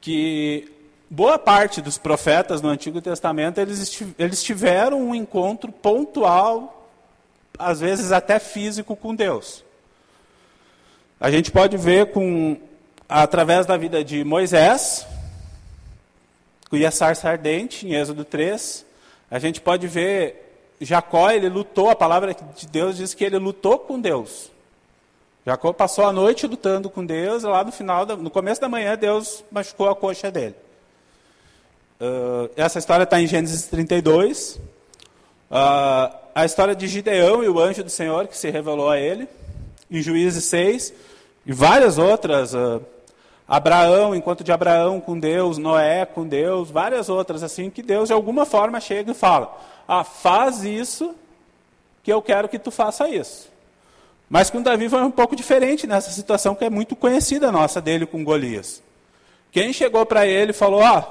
que 0.00 0.72
boa 1.10 1.38
parte 1.38 1.82
dos 1.82 1.98
profetas 1.98 2.62
no 2.62 2.68
Antigo 2.68 3.02
Testamento, 3.02 3.60
eles, 3.60 4.02
eles 4.18 4.42
tiveram 4.42 5.02
um 5.02 5.14
encontro 5.14 5.70
pontual, 5.70 6.88
às 7.58 7.80
vezes 7.80 8.12
até 8.12 8.38
físico, 8.38 8.96
com 8.96 9.14
Deus. 9.14 9.62
A 11.20 11.30
gente 11.30 11.50
pode 11.50 11.76
ver 11.76 12.12
com, 12.12 12.56
através 13.10 13.66
da 13.66 13.76
vida 13.76 14.04
de 14.04 14.22
Moisés, 14.22 15.04
com 16.70 16.76
a 16.76 16.90
sarça 16.92 17.28
ardente, 17.28 17.86
em 17.86 17.94
Êxodo 17.94 18.24
3, 18.24 18.86
a 19.28 19.38
gente 19.40 19.60
pode 19.60 19.88
ver 19.88 20.68
Jacó, 20.80 21.28
ele 21.30 21.48
lutou, 21.48 21.90
a 21.90 21.96
palavra 21.96 22.34
de 22.34 22.66
Deus 22.68 22.96
diz 22.96 23.12
que 23.12 23.24
ele 23.24 23.36
lutou 23.36 23.80
com 23.80 24.00
Deus. 24.00 24.50
Jacó 25.44 25.72
passou 25.72 26.06
a 26.06 26.12
noite 26.12 26.46
lutando 26.46 26.88
com 26.88 27.04
Deus, 27.04 27.42
e 27.42 27.46
lá 27.46 27.64
no 27.64 27.72
final, 27.72 28.06
no 28.06 28.30
começo 28.30 28.60
da 28.60 28.68
manhã, 28.68 28.96
Deus 28.96 29.42
machucou 29.50 29.90
a 29.90 29.96
coxa 29.96 30.30
dele. 30.30 30.54
Uh, 32.00 32.48
essa 32.56 32.78
história 32.78 33.02
está 33.02 33.20
em 33.20 33.26
Gênesis 33.26 33.64
32. 33.64 34.54
Uh, 34.54 34.60
ah, 35.50 36.16
a 36.32 36.44
história 36.44 36.76
de 36.76 36.86
Gideão 36.86 37.42
e 37.42 37.48
o 37.48 37.58
anjo 37.58 37.82
do 37.82 37.90
Senhor 37.90 38.28
que 38.28 38.38
se 38.38 38.48
revelou 38.50 38.88
a 38.88 38.98
ele, 38.98 39.28
em 39.90 40.00
Juízes 40.00 40.44
6, 40.44 40.94
e 41.44 41.52
várias 41.52 41.98
outras. 41.98 42.54
Uh, 42.54 42.80
Abraão, 43.50 44.14
enquanto 44.14 44.44
de 44.44 44.52
Abraão 44.52 45.00
com 45.00 45.18
Deus, 45.18 45.58
Noé 45.58 46.06
com 46.06 46.24
Deus, 46.24 46.70
várias 46.70 47.08
outras 47.08 47.42
assim, 47.42 47.68
que 47.68 47.82
Deus 47.82 48.06
de 48.06 48.12
alguma 48.12 48.46
forma 48.46 48.78
chega 48.78 49.10
e 49.10 49.14
fala: 49.14 49.58
Ah, 49.88 50.04
faz 50.04 50.62
isso, 50.62 51.16
que 52.04 52.12
eu 52.12 52.22
quero 52.22 52.48
que 52.48 52.60
tu 52.60 52.70
faça 52.70 53.08
isso. 53.08 53.50
Mas 54.28 54.50
com 54.50 54.62
Davi 54.62 54.88
foi 54.88 55.02
um 55.02 55.10
pouco 55.10 55.34
diferente 55.34 55.84
nessa 55.84 56.12
situação 56.12 56.54
que 56.54 56.64
é 56.64 56.70
muito 56.70 56.94
conhecida 56.94 57.50
nossa 57.50 57.80
dele 57.80 58.06
com 58.06 58.22
Golias. 58.22 58.80
Quem 59.50 59.72
chegou 59.72 60.06
para 60.06 60.24
ele 60.24 60.52
e 60.52 60.54
falou: 60.54 60.84
Ah, 60.84 61.04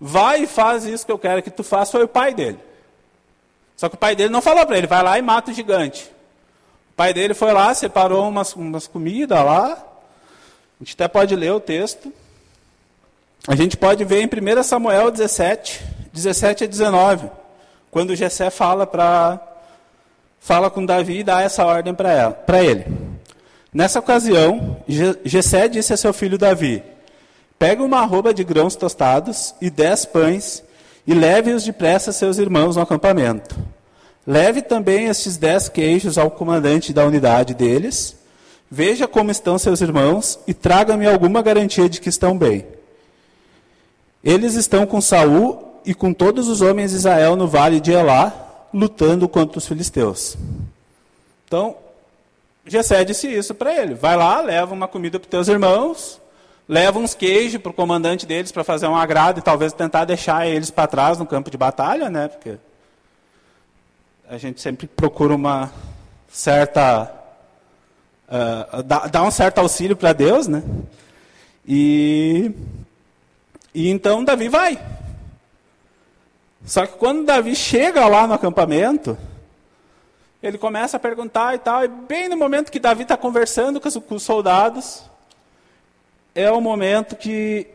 vai 0.00 0.44
e 0.44 0.46
faz 0.46 0.86
isso 0.86 1.04
que 1.04 1.12
eu 1.12 1.18
quero 1.18 1.42
que 1.42 1.50
tu 1.50 1.62
faça, 1.62 1.92
foi 1.92 2.04
o 2.04 2.08
pai 2.08 2.32
dele. 2.32 2.58
Só 3.76 3.86
que 3.90 3.96
o 3.96 3.98
pai 3.98 4.16
dele 4.16 4.30
não 4.30 4.40
falou 4.40 4.64
para 4.64 4.78
ele, 4.78 4.86
vai 4.86 5.02
lá 5.02 5.18
e 5.18 5.22
mata 5.22 5.50
o 5.50 5.54
gigante. 5.54 6.10
O 6.92 6.94
pai 6.96 7.12
dele 7.12 7.34
foi 7.34 7.52
lá, 7.52 7.74
separou 7.74 8.26
umas, 8.26 8.54
umas 8.54 8.86
comidas 8.86 9.44
lá. 9.44 9.89
A 10.80 10.84
gente 10.84 10.94
até 10.94 11.06
pode 11.08 11.36
ler 11.36 11.52
o 11.52 11.60
texto. 11.60 12.10
A 13.46 13.54
gente 13.54 13.76
pode 13.76 14.02
ver 14.02 14.22
em 14.22 14.26
1 14.26 14.62
Samuel 14.62 15.10
17, 15.10 15.82
17 16.10 16.64
a 16.64 16.66
19, 16.66 17.30
quando 17.90 18.16
Jessé 18.16 18.48
fala 18.48 18.86
para 18.86 19.38
fala 20.40 20.70
com 20.70 20.86
Davi 20.86 21.18
e 21.18 21.24
dá 21.24 21.42
essa 21.42 21.66
ordem 21.66 21.94
para 21.94 22.64
ele. 22.64 22.86
Nessa 23.72 23.98
ocasião, 23.98 24.78
Jessé 25.22 25.68
disse 25.68 25.92
a 25.92 25.98
seu 25.98 26.14
filho 26.14 26.38
Davi: 26.38 26.82
Pegue 27.58 27.82
uma 27.82 28.00
arroba 28.00 28.32
de 28.32 28.42
grãos 28.42 28.74
tostados 28.74 29.54
e 29.60 29.68
dez 29.68 30.06
pães 30.06 30.62
e 31.06 31.12
leve-os 31.12 31.64
depressa 31.64 32.08
a 32.08 32.14
seus 32.14 32.38
irmãos 32.38 32.76
no 32.76 32.82
acampamento. 32.82 33.54
Leve 34.26 34.62
também 34.62 35.06
estes 35.06 35.36
dez 35.36 35.68
queijos 35.68 36.16
ao 36.16 36.30
comandante 36.30 36.92
da 36.92 37.04
unidade 37.04 37.52
deles. 37.52 38.16
Veja 38.70 39.08
como 39.08 39.32
estão 39.32 39.58
seus 39.58 39.80
irmãos 39.80 40.38
e 40.46 40.54
traga-me 40.54 41.06
alguma 41.06 41.42
garantia 41.42 41.88
de 41.88 42.00
que 42.00 42.08
estão 42.08 42.38
bem. 42.38 42.64
Eles 44.22 44.54
estão 44.54 44.86
com 44.86 45.00
Saul 45.00 45.80
e 45.84 45.92
com 45.92 46.12
todos 46.12 46.46
os 46.46 46.60
homens 46.60 46.92
de 46.92 46.98
Israel 46.98 47.34
no 47.34 47.48
vale 47.48 47.80
de 47.80 47.90
Elá, 47.90 48.32
lutando 48.72 49.28
contra 49.28 49.58
os 49.58 49.66
filisteus. 49.66 50.36
Então, 51.46 51.74
Jessé 52.64 53.04
disse 53.04 53.26
isso 53.26 53.54
para 53.54 53.74
ele: 53.74 53.94
vai 53.94 54.16
lá, 54.16 54.40
leva 54.40 54.72
uma 54.72 54.86
comida 54.86 55.18
para 55.18 55.26
os 55.26 55.30
teus 55.30 55.48
irmãos, 55.48 56.20
leva 56.68 57.00
uns 57.00 57.12
queijos 57.12 57.60
para 57.60 57.70
o 57.70 57.74
comandante 57.74 58.24
deles 58.24 58.52
para 58.52 58.62
fazer 58.62 58.86
um 58.86 58.94
agrado 58.94 59.38
e 59.38 59.42
talvez 59.42 59.72
tentar 59.72 60.04
deixar 60.04 60.46
eles 60.46 60.70
para 60.70 60.86
trás 60.86 61.18
no 61.18 61.26
campo 61.26 61.50
de 61.50 61.56
batalha, 61.56 62.08
né? 62.08 62.28
Porque 62.28 62.56
a 64.28 64.38
gente 64.38 64.60
sempre 64.60 64.86
procura 64.86 65.34
uma 65.34 65.72
certa 66.28 67.19
uh, 68.30 68.82
dar 68.82 69.22
um 69.22 69.30
certo 69.30 69.58
auxílio 69.58 69.96
para 69.96 70.12
Deus, 70.12 70.46
né? 70.46 70.62
E 71.66 72.52
e 73.74 73.88
então 73.88 74.24
Davi 74.24 74.48
vai. 74.48 74.78
Só 76.64 76.86
que 76.86 76.96
quando 76.98 77.24
Davi 77.24 77.54
chega 77.54 78.06
lá 78.06 78.26
no 78.26 78.34
acampamento, 78.34 79.16
ele 80.42 80.58
começa 80.58 80.96
a 80.96 81.00
perguntar 81.00 81.54
e 81.54 81.58
tal, 81.58 81.84
e 81.84 81.88
bem 81.88 82.28
no 82.28 82.36
momento 82.36 82.70
que 82.70 82.80
Davi 82.80 83.02
está 83.02 83.16
conversando 83.16 83.80
com 83.80 83.88
os, 83.88 83.96
com 83.96 84.14
os 84.16 84.22
soldados, 84.22 85.04
é 86.34 86.50
o 86.50 86.60
momento 86.60 87.16
que, 87.16 87.66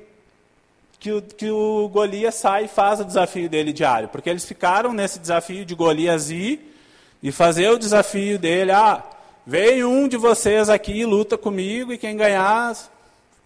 que, 1.00 1.12
o, 1.12 1.22
que 1.22 1.50
o 1.50 1.90
Golias 1.90 2.36
sai 2.36 2.66
e 2.66 2.68
faz 2.68 3.00
o 3.00 3.06
desafio 3.06 3.50
dele 3.50 3.72
diário. 3.72 4.10
Porque 4.10 4.30
eles 4.30 4.46
ficaram 4.46 4.94
nesse 4.94 5.20
desafio 5.20 5.66
de 5.66 5.76
Golias 5.76 6.30
ir 6.30 6.74
e 7.24 7.32
fazer 7.32 7.70
o 7.70 7.80
desafio 7.80 8.38
dele. 8.38 8.72
Ah, 8.72 9.04
vem 9.46 9.84
um 9.84 10.08
de 10.08 10.18
vocês 10.18 10.70
aqui 10.70 10.94
e 10.94 11.06
luta 11.06 11.38
comigo 11.38 11.94
e 11.94 11.98
quem 11.98 12.18
ganhar 12.18 12.75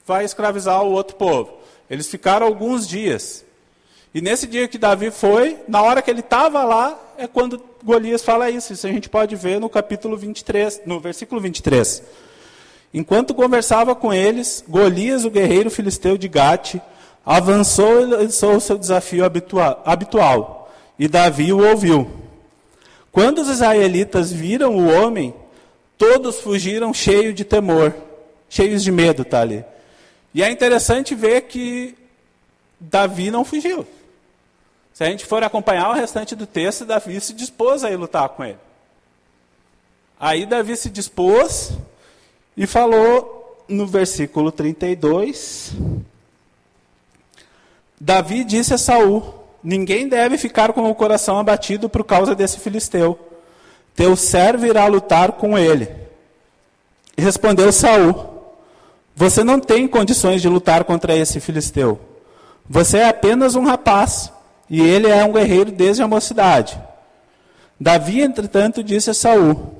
vai 0.05 0.25
escravizar 0.25 0.81
o 0.83 0.91
outro 0.91 1.15
povo. 1.15 1.53
Eles 1.89 2.07
ficaram 2.07 2.45
alguns 2.45 2.87
dias. 2.87 3.45
E 4.13 4.21
nesse 4.21 4.47
dia 4.47 4.67
que 4.67 4.77
Davi 4.77 5.11
foi, 5.11 5.57
na 5.67 5.81
hora 5.81 6.01
que 6.01 6.09
ele 6.09 6.21
estava 6.21 6.63
lá, 6.63 6.97
é 7.17 7.27
quando 7.27 7.61
Golias 7.83 8.23
fala 8.23 8.49
isso. 8.49 8.73
Isso 8.73 8.87
a 8.87 8.91
gente 8.91 9.09
pode 9.09 9.35
ver 9.35 9.59
no 9.59 9.69
capítulo 9.69 10.17
23, 10.17 10.81
no 10.85 10.99
versículo 10.99 11.39
23. 11.39 12.01
Enquanto 12.93 13.35
conversava 13.35 13.93
com 13.93 14.11
eles, 14.11 14.63
Golias, 14.67 15.25
o 15.25 15.29
guerreiro 15.29 15.69
filisteu 15.69 16.17
de 16.17 16.27
Gate, 16.27 16.77
avançou 17.23 18.01
e 18.01 18.05
lançou 18.05 18.55
o 18.55 18.61
seu 18.61 18.77
desafio 18.77 19.23
habitual, 19.23 20.71
e 20.97 21.07
Davi 21.07 21.53
o 21.53 21.63
ouviu. 21.63 22.09
Quando 23.11 23.39
os 23.39 23.47
israelitas 23.47 24.31
viram 24.31 24.75
o 24.75 24.87
homem, 24.87 25.33
todos 25.99 26.39
fugiram 26.39 26.93
cheios 26.93 27.35
de 27.35 27.43
temor, 27.43 27.93
cheios 28.49 28.81
de 28.81 28.91
medo, 28.91 29.25
tá 29.25 29.41
ali. 29.41 29.63
E 30.33 30.41
é 30.41 30.49
interessante 30.49 31.13
ver 31.13 31.41
que 31.41 31.95
Davi 32.79 33.29
não 33.29 33.43
fugiu. 33.43 33.85
Se 34.93 35.03
a 35.03 35.07
gente 35.07 35.25
for 35.25 35.43
acompanhar 35.43 35.89
o 35.89 35.93
restante 35.93 36.35
do 36.35 36.47
texto, 36.47 36.85
Davi 36.85 37.19
se 37.19 37.33
dispôs 37.33 37.83
a 37.83 37.91
ir 37.91 37.97
lutar 37.97 38.29
com 38.29 38.45
ele. 38.45 38.57
Aí 40.17 40.45
Davi 40.45 40.75
se 40.77 40.89
dispôs, 40.89 41.73
e 42.55 42.65
falou 42.65 43.65
no 43.67 43.85
versículo 43.85 44.51
32, 44.51 45.73
Davi 47.99 48.45
disse 48.45 48.73
a 48.73 48.77
Saul: 48.77 49.33
Ninguém 49.61 50.07
deve 50.07 50.37
ficar 50.37 50.71
com 50.71 50.89
o 50.89 50.95
coração 50.95 51.37
abatido 51.37 51.89
por 51.89 52.05
causa 52.05 52.33
desse 52.33 52.59
filisteu. 52.59 53.28
Teu 53.99 54.15
servo 54.15 54.65
irá 54.65 54.85
lutar 54.85 55.33
com 55.33 55.57
ele. 55.57 55.89
E 57.17 57.21
respondeu 57.21 57.69
Saul: 57.69 58.15
Você 59.13 59.43
não 59.43 59.59
tem 59.59 59.89
condições 59.89 60.41
de 60.41 60.47
lutar 60.47 60.85
contra 60.85 61.13
esse 61.13 61.41
filisteu. 61.41 61.99
Você 62.69 62.99
é 62.99 63.09
apenas 63.09 63.55
um 63.55 63.65
rapaz, 63.65 64.31
e 64.69 64.79
ele 64.79 65.09
é 65.09 65.25
um 65.25 65.33
guerreiro 65.33 65.69
desde 65.69 66.01
a 66.01 66.07
mocidade. 66.07 66.79
Davi, 67.77 68.21
entretanto, 68.21 68.81
disse 68.81 69.09
a 69.09 69.13
Saul: 69.13 69.73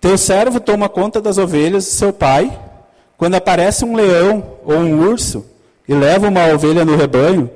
teu 0.00 0.18
servo 0.18 0.58
toma 0.58 0.88
conta 0.88 1.20
das 1.20 1.38
ovelhas 1.38 1.84
de 1.84 1.90
seu 1.90 2.12
pai. 2.12 2.58
Quando 3.16 3.36
aparece 3.36 3.84
um 3.84 3.94
leão 3.94 4.42
ou 4.64 4.74
um 4.74 5.08
urso 5.08 5.46
e 5.88 5.94
leva 5.94 6.26
uma 6.26 6.52
ovelha 6.52 6.84
no 6.84 6.96
rebanho, 6.96 7.48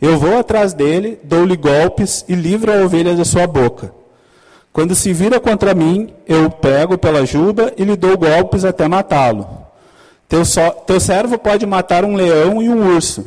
eu 0.00 0.16
vou 0.16 0.38
atrás 0.38 0.72
dele, 0.72 1.18
dou-lhe 1.24 1.56
golpes 1.56 2.24
e 2.28 2.34
livro 2.36 2.72
a 2.72 2.84
ovelha 2.84 3.16
da 3.16 3.24
sua 3.24 3.44
boca. 3.44 4.01
Quando 4.72 4.94
se 4.94 5.12
vira 5.12 5.38
contra 5.38 5.74
mim, 5.74 6.12
eu 6.26 6.50
pego 6.50 6.96
pela 6.96 7.26
juba 7.26 7.72
e 7.76 7.84
lhe 7.84 7.94
dou 7.94 8.16
golpes 8.16 8.64
até 8.64 8.88
matá-lo. 8.88 9.46
Teu, 10.28 10.44
so, 10.46 10.60
teu 10.86 10.98
servo 10.98 11.38
pode 11.38 11.66
matar 11.66 12.04
um 12.04 12.14
leão 12.14 12.62
e 12.62 12.68
um 12.70 12.94
urso. 12.94 13.26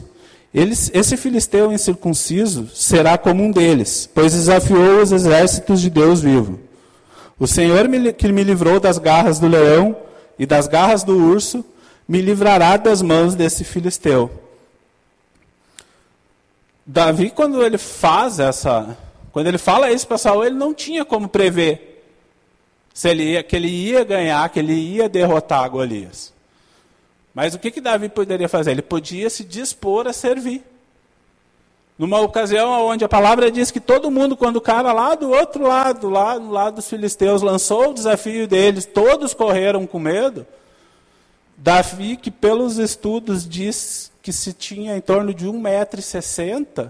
Eles, 0.51 0.89
esse 0.93 1.15
filisteu 1.15 1.71
incircunciso 1.71 2.67
será 2.73 3.17
como 3.17 3.43
um 3.43 3.51
deles, 3.51 4.09
pois 4.11 4.33
desafiou 4.33 5.01
os 5.01 5.11
exércitos 5.11 5.81
de 5.81 5.89
Deus 5.89 6.21
vivo. 6.21 6.59
O 7.37 7.45
Senhor 7.45 7.87
me, 7.87 8.11
que 8.13 8.31
me 8.31 8.43
livrou 8.43 8.79
das 8.79 8.97
garras 8.97 9.37
do 9.37 9.47
leão 9.47 9.95
e 10.39 10.45
das 10.45 10.67
garras 10.67 11.03
do 11.03 11.15
urso, 11.15 11.63
me 12.07 12.21
livrará 12.21 12.77
das 12.77 13.01
mãos 13.01 13.35
desse 13.35 13.63
filisteu. 13.63 14.31
Davi, 16.85 17.29
quando 17.29 17.61
ele 17.63 17.77
faz 17.77 18.39
essa, 18.39 18.97
quando 19.36 19.48
ele 19.48 19.58
fala 19.58 19.92
isso 19.92 20.08
para 20.08 20.18
Saul, 20.18 20.46
ele 20.46 20.56
não 20.56 20.74
tinha 20.74 21.04
como 21.04 21.27
prever 21.27 22.01
se 22.94 23.10
ele 23.10 23.34
ia, 23.34 23.44
que 23.44 23.54
ele 23.54 23.68
ia 23.68 24.01
ganhar, 24.01 24.48
que 24.48 24.60
ele 24.60 24.72
ia 24.72 25.10
derrotar 25.10 25.70
Golias. 25.70 26.32
Mas 27.34 27.54
o 27.54 27.60
que, 27.60 27.70
que 27.70 27.82
Davi 27.82 28.08
poderia 28.08 28.48
fazer? 28.48 28.72
Ele 28.72 28.82
podia 28.82 29.30
se 29.30 29.44
dispor 29.44 30.08
a 30.08 30.13
servir. 30.13 30.63
Numa 32.00 32.22
ocasião 32.22 32.88
onde 32.88 33.04
a 33.04 33.10
palavra 33.10 33.51
diz 33.51 33.72
que 33.72 33.82
todo 33.82 34.10
mundo, 34.10 34.38
quando 34.38 34.56
o 34.56 34.62
cara 34.62 34.94
lá 34.94 35.15
do 35.15 35.30
outro 35.30 35.68
lado, 35.68 36.10
lá 36.10 36.38
do 36.38 36.50
lado 36.50 36.75
dos 36.75 36.89
filisteus, 36.89 37.42
lançou 37.42 37.89
o 37.89 37.94
desafio 37.94 38.48
deles, 38.48 38.86
todos 38.86 39.34
correram 39.34 39.86
com 39.86 40.00
medo. 40.00 40.48
Davi, 41.58 42.15
que 42.15 42.32
pelos 42.32 42.77
estudos 42.77 43.46
diz 43.46 44.13
que 44.22 44.32
se 44.32 44.54
tinha 44.54 44.96
em 44.96 45.01
torno 45.01 45.34
de 45.34 45.46
1,60m, 45.46 46.89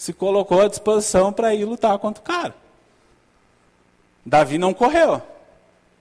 se 0.00 0.14
colocou 0.14 0.62
à 0.62 0.66
disposição 0.66 1.30
para 1.30 1.54
ir 1.54 1.66
lutar 1.66 1.98
contra 1.98 2.22
o 2.22 2.24
cara. 2.24 2.54
Davi 4.24 4.56
não 4.56 4.72
correu. 4.72 5.20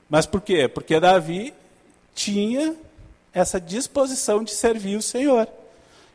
Mas 0.10 0.26
por 0.26 0.40
quê? 0.40 0.70
Porque 0.70 0.98
Davi 1.02 1.54
tinha 2.16 2.78
essa 3.34 3.60
disposição 3.60 4.42
de 4.42 4.52
servir 4.52 4.96
o 4.96 5.02
Senhor. 5.02 5.50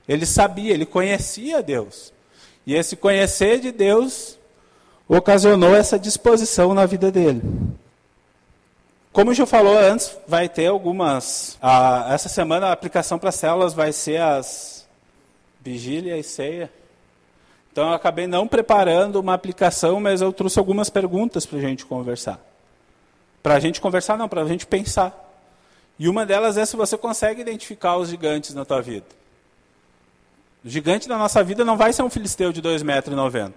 Ele 0.08 0.24
sabia, 0.24 0.72
ele 0.72 0.86
conhecia 0.86 1.62
Deus. 1.62 2.10
E 2.66 2.74
esse 2.74 2.96
conhecer 2.96 3.60
de 3.60 3.70
Deus 3.70 4.38
ocasionou 5.06 5.76
essa 5.76 5.98
disposição 5.98 6.72
na 6.72 6.86
vida 6.86 7.12
dele. 7.12 7.42
Como 9.12 9.34
Gil 9.34 9.46
falou 9.46 9.76
antes, 9.76 10.16
vai 10.26 10.48
ter 10.48 10.68
algumas. 10.68 11.58
essa 12.08 12.30
semana 12.30 12.68
a 12.68 12.72
aplicação 12.72 13.18
para 13.18 13.30
células 13.30 13.74
vai 13.74 13.92
ser 13.92 14.22
as 14.22 14.88
vigília 15.60 16.16
e 16.16 16.22
ceia. 16.22 16.72
Então 17.74 17.88
eu 17.88 17.94
acabei 17.94 18.28
não 18.28 18.46
preparando 18.46 19.16
uma 19.16 19.34
aplicação, 19.34 19.98
mas 19.98 20.20
eu 20.20 20.32
trouxe 20.32 20.60
algumas 20.60 20.88
perguntas 20.88 21.44
para 21.44 21.58
a 21.58 21.60
gente 21.60 21.84
conversar. 21.84 22.38
Para 23.42 23.56
a 23.56 23.58
gente 23.58 23.80
conversar, 23.80 24.16
não, 24.16 24.28
para 24.28 24.42
a 24.42 24.46
gente 24.46 24.64
pensar. 24.64 25.12
E 25.98 26.08
uma 26.08 26.24
delas 26.24 26.56
é 26.56 26.64
se 26.64 26.76
você 26.76 26.96
consegue 26.96 27.40
identificar 27.40 27.96
os 27.96 28.10
gigantes 28.10 28.54
na 28.54 28.64
tua 28.64 28.80
vida. 28.80 29.06
O 30.64 30.68
gigante 30.68 31.08
da 31.08 31.18
nossa 31.18 31.42
vida 31.42 31.64
não 31.64 31.76
vai 31.76 31.92
ser 31.92 32.04
um 32.04 32.08
filisteu 32.08 32.52
de 32.52 32.62
2,90 32.62 32.84
metros. 32.84 33.52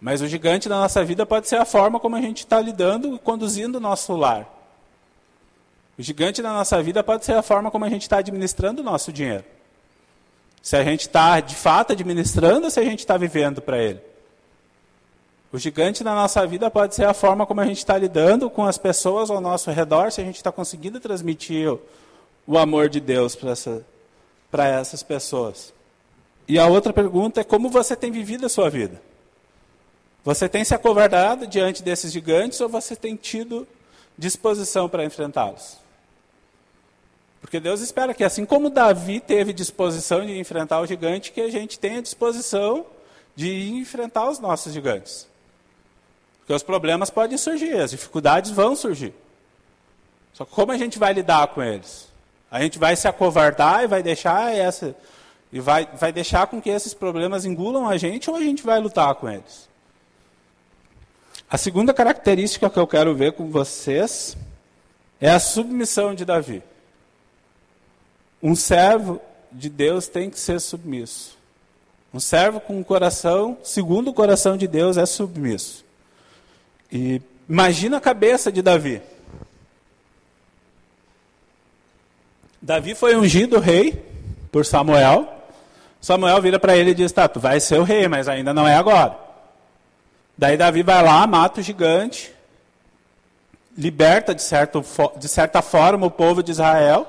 Mas 0.00 0.22
o 0.22 0.26
gigante 0.26 0.66
da 0.66 0.76
nossa 0.76 1.04
vida 1.04 1.26
pode 1.26 1.46
ser 1.46 1.56
a 1.56 1.66
forma 1.66 2.00
como 2.00 2.16
a 2.16 2.22
gente 2.22 2.38
está 2.38 2.58
lidando 2.58 3.16
e 3.16 3.18
conduzindo 3.18 3.76
o 3.76 3.80
nosso 3.80 4.16
lar. 4.16 4.48
O 5.98 6.02
gigante 6.02 6.40
da 6.40 6.54
nossa 6.54 6.82
vida 6.82 7.04
pode 7.04 7.26
ser 7.26 7.34
a 7.34 7.42
forma 7.42 7.70
como 7.70 7.84
a 7.84 7.90
gente 7.90 8.00
está 8.00 8.16
administrando 8.16 8.80
o 8.80 8.84
nosso 8.84 9.12
dinheiro. 9.12 9.44
Se 10.62 10.76
a 10.76 10.84
gente 10.84 11.02
está 11.02 11.40
de 11.40 11.54
fato 11.54 11.92
administrando 11.92 12.64
ou 12.64 12.70
se 12.70 12.78
a 12.78 12.84
gente 12.84 13.00
está 13.00 13.16
vivendo 13.16 13.62
para 13.62 13.78
ele. 13.78 14.00
O 15.52 15.58
gigante 15.58 16.04
da 16.04 16.14
nossa 16.14 16.46
vida 16.46 16.70
pode 16.70 16.94
ser 16.94 17.06
a 17.06 17.14
forma 17.14 17.44
como 17.44 17.60
a 17.60 17.66
gente 17.66 17.78
está 17.78 17.98
lidando 17.98 18.48
com 18.48 18.64
as 18.64 18.78
pessoas 18.78 19.30
ao 19.30 19.40
nosso 19.40 19.70
redor, 19.70 20.12
se 20.12 20.20
a 20.20 20.24
gente 20.24 20.36
está 20.36 20.52
conseguindo 20.52 21.00
transmitir 21.00 21.76
o 22.46 22.56
amor 22.56 22.88
de 22.88 23.00
Deus 23.00 23.34
para 23.34 23.50
essa, 23.50 23.84
essas 24.52 25.02
pessoas? 25.02 25.72
E 26.46 26.56
a 26.56 26.66
outra 26.66 26.92
pergunta 26.92 27.40
é 27.40 27.44
como 27.44 27.68
você 27.68 27.96
tem 27.96 28.12
vivido 28.12 28.46
a 28.46 28.48
sua 28.48 28.70
vida? 28.70 29.02
Você 30.24 30.48
tem 30.48 30.62
se 30.62 30.74
acovardado 30.74 31.46
diante 31.48 31.82
desses 31.82 32.12
gigantes 32.12 32.60
ou 32.60 32.68
você 32.68 32.94
tem 32.94 33.16
tido 33.16 33.66
disposição 34.16 34.88
para 34.88 35.04
enfrentá-los? 35.04 35.79
Porque 37.40 37.58
Deus 37.58 37.80
espera 37.80 38.12
que, 38.12 38.22
assim 38.22 38.44
como 38.44 38.68
Davi 38.68 39.18
teve 39.18 39.52
disposição 39.52 40.24
de 40.24 40.38
enfrentar 40.38 40.80
o 40.80 40.86
gigante, 40.86 41.32
que 41.32 41.40
a 41.40 41.50
gente 41.50 41.78
tenha 41.78 42.02
disposição 42.02 42.84
de 43.34 43.70
enfrentar 43.70 44.28
os 44.28 44.38
nossos 44.38 44.72
gigantes. 44.72 45.26
Porque 46.38 46.52
os 46.52 46.62
problemas 46.62 47.10
podem 47.10 47.38
surgir, 47.38 47.74
as 47.76 47.92
dificuldades 47.92 48.50
vão 48.50 48.76
surgir. 48.76 49.14
Só 50.32 50.44
que 50.44 50.52
como 50.52 50.72
a 50.72 50.76
gente 50.76 50.98
vai 50.98 51.12
lidar 51.12 51.46
com 51.48 51.62
eles? 51.62 52.08
A 52.50 52.60
gente 52.60 52.78
vai 52.78 52.94
se 52.96 53.08
acovardar 53.08 53.84
e 53.84 53.86
vai 53.86 54.02
deixar 54.02 54.54
essa 54.54 54.94
e 55.52 55.58
vai, 55.58 55.88
vai 55.94 56.12
deixar 56.12 56.46
com 56.46 56.60
que 56.60 56.70
esses 56.70 56.94
problemas 56.94 57.44
engulam 57.44 57.88
a 57.88 57.96
gente 57.96 58.30
ou 58.30 58.36
a 58.36 58.40
gente 58.40 58.62
vai 58.62 58.78
lutar 58.78 59.14
com 59.16 59.28
eles? 59.28 59.68
A 61.50 61.58
segunda 61.58 61.92
característica 61.92 62.70
que 62.70 62.78
eu 62.78 62.86
quero 62.86 63.14
ver 63.14 63.32
com 63.32 63.50
vocês 63.50 64.36
é 65.20 65.30
a 65.30 65.40
submissão 65.40 66.14
de 66.14 66.24
Davi. 66.24 66.62
Um 68.42 68.54
servo 68.54 69.20
de 69.52 69.68
Deus 69.68 70.08
tem 70.08 70.30
que 70.30 70.38
ser 70.38 70.60
submisso. 70.60 71.38
Um 72.12 72.20
servo 72.20 72.60
com 72.60 72.80
o 72.80 72.84
coração, 72.84 73.58
segundo 73.62 74.08
o 74.08 74.14
coração 74.14 74.56
de 74.56 74.66
Deus, 74.66 74.96
é 74.96 75.06
submisso. 75.06 75.84
E 76.90 77.22
imagina 77.48 77.98
a 77.98 78.00
cabeça 78.00 78.50
de 78.50 78.62
Davi. 78.62 79.00
Davi 82.60 82.94
foi 82.94 83.16
ungido 83.16 83.58
rei 83.58 84.04
por 84.50 84.66
Samuel. 84.66 85.28
Samuel 86.00 86.42
vira 86.42 86.58
para 86.58 86.76
ele 86.76 86.90
e 86.90 86.94
diz: 86.94 87.12
Tá, 87.12 87.28
tu 87.28 87.38
vai 87.38 87.60
ser 87.60 87.78
o 87.78 87.84
rei, 87.84 88.08
mas 88.08 88.28
ainda 88.28 88.52
não 88.52 88.66
é 88.66 88.74
agora. 88.74 89.16
Daí 90.36 90.56
Davi 90.56 90.82
vai 90.82 91.02
lá, 91.02 91.26
mata 91.26 91.60
o 91.60 91.62
gigante, 91.62 92.32
liberta 93.76 94.34
de, 94.34 94.42
certo, 94.42 94.84
de 95.16 95.28
certa 95.28 95.62
forma 95.62 96.06
o 96.06 96.10
povo 96.10 96.42
de 96.42 96.50
Israel, 96.50 97.06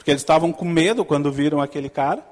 porque 0.00 0.10
eles 0.10 0.22
estavam 0.22 0.50
com 0.50 0.64
medo 0.64 1.04
quando 1.04 1.30
viram 1.30 1.60
aquele 1.60 1.90
cara. 1.90 2.24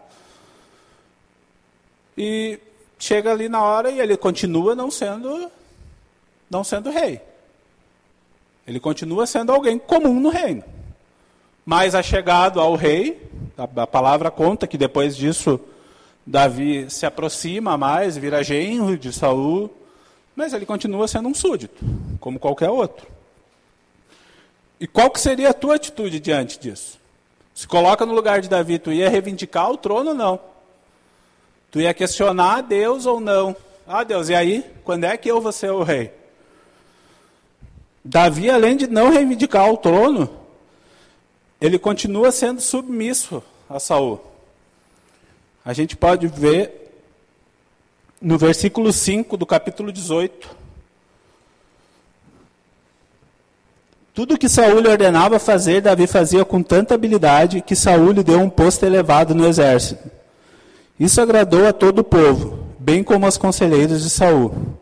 E 2.17 2.59
chega 2.99 3.31
ali 3.31 3.47
na 3.47 3.63
hora 3.63 3.91
e 3.91 4.01
ele 4.01 4.17
continua 4.17 4.75
não 4.75 4.91
sendo 4.91 5.51
não 6.49 6.65
sendo 6.65 6.89
rei. 6.89 7.21
Ele 8.67 8.81
continua 8.81 9.27
sendo 9.27 9.53
alguém 9.53 9.79
comum 9.79 10.19
no 10.19 10.31
reino 10.31 10.65
mais 11.69 11.95
achegado 11.95 12.59
ao 12.59 12.75
rei. 12.75 13.21
A, 13.59 13.83
a 13.83 13.87
palavra 13.87 14.31
conta 14.31 14.67
que 14.67 14.79
depois 14.79 15.15
disso 15.15 15.61
Davi 16.27 16.91
se 16.91 17.05
aproxima 17.05 17.77
mais, 17.77 18.17
vira 18.17 18.43
genro 18.43 18.97
de 18.97 19.13
Saul, 19.13 19.71
mas 20.35 20.55
ele 20.55 20.65
continua 20.65 21.07
sendo 21.07 21.29
um 21.29 21.35
súdito, 21.35 21.85
como 22.19 22.39
qualquer 22.39 22.71
outro. 22.71 23.07
E 24.81 24.87
qual 24.87 25.11
que 25.11 25.21
seria 25.21 25.51
a 25.51 25.53
tua 25.53 25.75
atitude 25.75 26.19
diante 26.19 26.59
disso? 26.59 26.98
Se 27.59 27.67
coloca 27.67 28.07
no 28.07 28.15
lugar 28.15 28.41
de 28.41 28.49
Davi, 28.49 28.79
tu 28.79 28.93
ia 28.93 29.11
reivindicar 29.11 29.69
o 29.69 29.77
trono 29.77 30.11
ou 30.11 30.15
não? 30.15 30.39
Tu 31.73 31.81
ia 31.81 31.93
questionar 31.93 32.61
Deus 32.61 33.05
ou 33.05 33.19
não? 33.19 33.57
Ah, 33.85 34.05
Deus, 34.05 34.29
e 34.29 34.35
aí? 34.37 34.65
Quando 34.85 35.03
é 35.03 35.17
que 35.17 35.29
eu 35.29 35.41
vou 35.41 35.51
ser 35.51 35.73
o 35.73 35.83
rei? 35.83 36.13
Davi, 38.05 38.49
além 38.49 38.77
de 38.77 38.87
não 38.87 39.11
reivindicar 39.11 39.69
o 39.73 39.77
trono, 39.77 40.31
ele 41.61 41.81
continua 41.81 42.31
sendo 42.31 42.61
submisso 42.61 43.43
a 43.69 43.81
Saul. 43.81 44.21
A 45.65 45.73
gente 45.73 45.97
pode 45.97 46.29
ver 46.29 46.93
no 48.23 48.39
versículo 48.39 48.93
5 48.93 49.37
do 49.37 49.45
capítulo 49.45 49.91
18. 49.91 50.49
Tudo 54.19 54.37
que 54.37 54.49
Saul 54.49 54.81
lhe 54.81 54.89
ordenava 54.89 55.39
fazer, 55.39 55.81
Davi 55.81 56.09
fazia 56.09 56.45
com 56.45 56.61
tanta 56.61 56.93
habilidade 56.93 57.61
que 57.61 57.77
Saul 57.77 58.11
lhe 58.11 58.25
deu 58.25 58.41
um 58.41 58.51
posto 58.51 58.85
elevado 58.85 59.33
no 59.33 59.47
exército. 59.47 60.11
Isso 60.99 61.21
agradou 61.21 61.69
a 61.69 61.73
todo 61.73 62.01
o 62.01 62.05
povo, 62.05 62.67
bem 62.81 63.05
como 63.05 63.27
aos 63.27 63.39
conselheiros 63.39 64.03
de 64.03 64.11
Saul. 64.11 64.77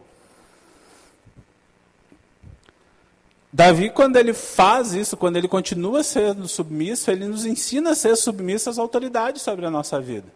Davi, 3.53 3.91
quando 3.91 4.17
ele 4.17 4.33
faz 4.33 4.95
isso, 4.95 5.19
quando 5.19 5.37
ele 5.37 5.49
continua 5.49 6.03
sendo 6.03 6.49
submisso, 6.49 7.11
ele 7.11 7.27
nos 7.27 7.45
ensina 7.45 7.91
a 7.91 7.95
ser 7.95 8.17
submisso 8.17 8.71
às 8.71 8.79
autoridades 8.79 9.43
sobre 9.43 9.67
a 9.67 9.71
nossa 9.71 10.01
vida. 10.01 10.29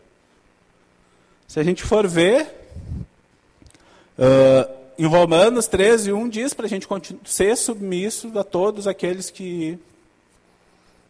Se 1.48 1.58
a 1.58 1.62
gente 1.62 1.84
for 1.84 2.06
ver, 2.06 2.54
uh, 4.18 4.80
em 5.00 5.06
Romanos 5.06 5.66
13, 5.66 6.12
1 6.12 6.28
diz 6.28 6.52
para 6.52 6.66
a 6.66 6.68
gente 6.68 6.86
ser 7.24 7.56
submisso 7.56 8.38
a 8.38 8.44
todos 8.44 8.86
aqueles 8.86 9.30
que. 9.30 9.78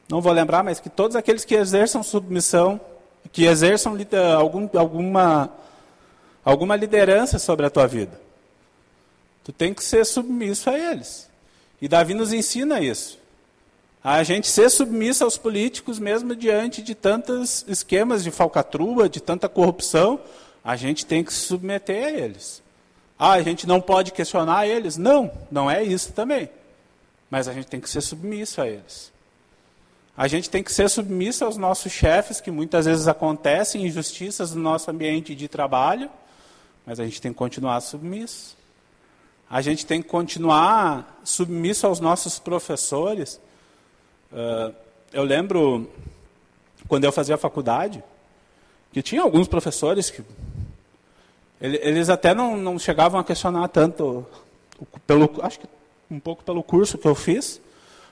Não 0.09 0.21
vou 0.21 0.33
lembrar, 0.33 0.63
mas 0.63 0.79
que 0.79 0.89
todos 0.89 1.17
aqueles 1.17 1.45
que 1.45 1.57
exerçam 1.57 2.01
submissão, 2.01 2.81
que 3.33 3.47
exerçam 3.47 3.97
algum, 4.39 4.69
alguma, 4.79 5.53
alguma 6.45 6.77
liderança 6.77 7.37
sobre 7.37 7.67
a 7.67 7.71
tua 7.71 7.89
vida. 7.89 8.21
Tu 9.43 9.53
tem 9.53 9.75
que 9.75 9.83
ser 9.83 10.07
submisso 10.07 10.71
a 10.71 10.79
eles. 10.79 11.29
E 11.83 11.89
Davi 11.89 12.15
nos 12.15 12.33
ensina 12.33 12.81
isso. 12.81 13.19
A 14.05 14.23
gente 14.23 14.47
ser 14.47 14.71
submisso 14.71 15.25
aos 15.25 15.37
políticos, 15.37 15.99
mesmo 15.99 16.37
diante 16.37 16.81
de 16.81 16.95
tantos 16.95 17.65
esquemas 17.67 18.23
de 18.23 18.31
falcatrua, 18.31 19.09
de 19.09 19.21
tanta 19.21 19.49
corrupção, 19.49 20.21
a 20.63 20.77
gente 20.77 21.05
tem 21.05 21.25
que 21.25 21.33
se 21.33 21.41
submeter 21.41 22.07
a 22.07 22.11
eles. 22.13 22.63
Ah, 23.21 23.33
a 23.33 23.43
gente 23.43 23.67
não 23.67 23.81
pode 23.81 24.13
questionar 24.13 24.67
eles. 24.67 24.97
Não, 24.97 25.31
não 25.51 25.71
é 25.71 25.83
isso 25.83 26.13
também. 26.13 26.49
Mas 27.31 27.47
a 27.47 27.53
gente 27.53 27.67
tem 27.67 27.81
que 27.81 27.91
ser 27.91 28.01
submisso 28.01 28.63
a 28.63 28.67
eles. 28.67 29.13
A 30.17 30.27
gente 30.27 30.49
tem 30.49 30.63
que 30.63 30.73
ser 30.73 30.89
submisso 30.89 31.45
aos 31.45 31.59
nossos 31.59 31.93
chefes, 31.93 32.41
que 32.41 32.51
muitas 32.51 32.87
vezes 32.87 33.07
acontecem 33.07 33.87
injustiças 33.87 34.55
no 34.55 34.63
nosso 34.63 34.91
ambiente 34.91 35.35
de 35.35 35.47
trabalho, 35.47 36.11
mas 36.87 36.99
a 36.99 37.05
gente 37.05 37.21
tem 37.21 37.31
que 37.31 37.39
continuar 37.39 37.81
submisso 37.83 38.59
a 39.51 39.61
gente 39.61 39.85
tem 39.85 40.01
que 40.01 40.09
continuar 40.09 41.21
submisso 41.25 41.85
aos 41.85 41.99
nossos 41.99 42.39
professores. 42.39 43.41
Uh, 44.31 44.73
eu 45.13 45.25
lembro 45.25 45.91
quando 46.87 47.03
eu 47.03 47.11
fazia 47.11 47.37
faculdade, 47.37 48.03
que 48.93 49.03
tinha 49.03 49.23
alguns 49.23 49.49
professores 49.49 50.09
que 50.09 50.23
eles 51.61 52.09
até 52.09 52.35
não, 52.35 52.57
não 52.57 52.79
chegavam 52.79 53.21
a 53.21 53.25
questionar 53.25 53.69
tanto, 53.69 54.27
pelo, 55.07 55.31
acho 55.43 55.61
que 55.61 55.67
um 56.11 56.19
pouco 56.19 56.43
pelo 56.43 56.63
curso 56.63 56.97
que 56.97 57.07
eu 57.07 57.15
fiz, 57.15 57.61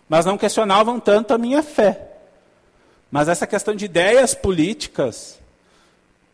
mas 0.08 0.26
não 0.26 0.37
questionavam 0.37 1.00
tanto 1.00 1.32
a 1.32 1.38
minha 1.38 1.62
fé. 1.62 2.08
Mas 3.11 3.28
essa 3.28 3.46
questão 3.46 3.74
de 3.74 3.87
ideias 3.87 4.34
políticas, 4.34 5.40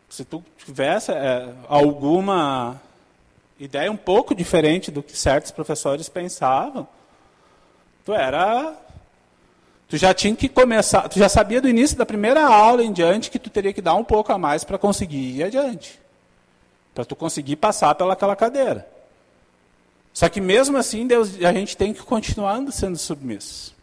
se 0.09 0.25
tu 0.25 0.43
tivesse 0.57 1.11
é, 1.11 1.49
alguma 1.69 2.81
ideia 3.57 3.89
um 3.89 3.97
pouco 3.97 4.35
diferente 4.35 4.91
do 4.91 5.01
que 5.01 5.17
certos 5.17 5.51
professores 5.51 6.09
pensavam, 6.09 6.85
tu 8.03 8.13
era 8.13 8.75
tu 9.87 9.95
já 9.97 10.13
tinha 10.13 10.35
que 10.35 10.49
começar, 10.49 11.07
tu 11.07 11.17
já 11.17 11.29
sabia 11.29 11.61
do 11.61 11.69
início 11.69 11.97
da 11.97 12.05
primeira 12.05 12.45
aula 12.45 12.83
em 12.83 12.91
diante 12.91 13.31
que 13.31 13.39
tu 13.39 13.49
teria 13.49 13.71
que 13.71 13.81
dar 13.81 13.95
um 13.95 14.03
pouco 14.03 14.33
a 14.33 14.37
mais 14.37 14.65
para 14.65 14.77
conseguir 14.77 15.37
ir 15.37 15.43
adiante. 15.43 16.04
Para 16.95 17.05
tu 17.05 17.15
conseguir 17.15 17.57
passar 17.57 17.93
pelaquela 17.93 18.35
cadeira. 18.35 18.87
Só 20.11 20.29
que 20.29 20.39
mesmo 20.39 20.77
assim, 20.77 21.05
Deus, 21.05 21.35
a 21.43 21.51
gente 21.51 21.75
tem 21.75 21.93
que 21.93 22.01
continuar 22.01 22.59
sendo 22.71 22.97
submisso. 22.97 23.75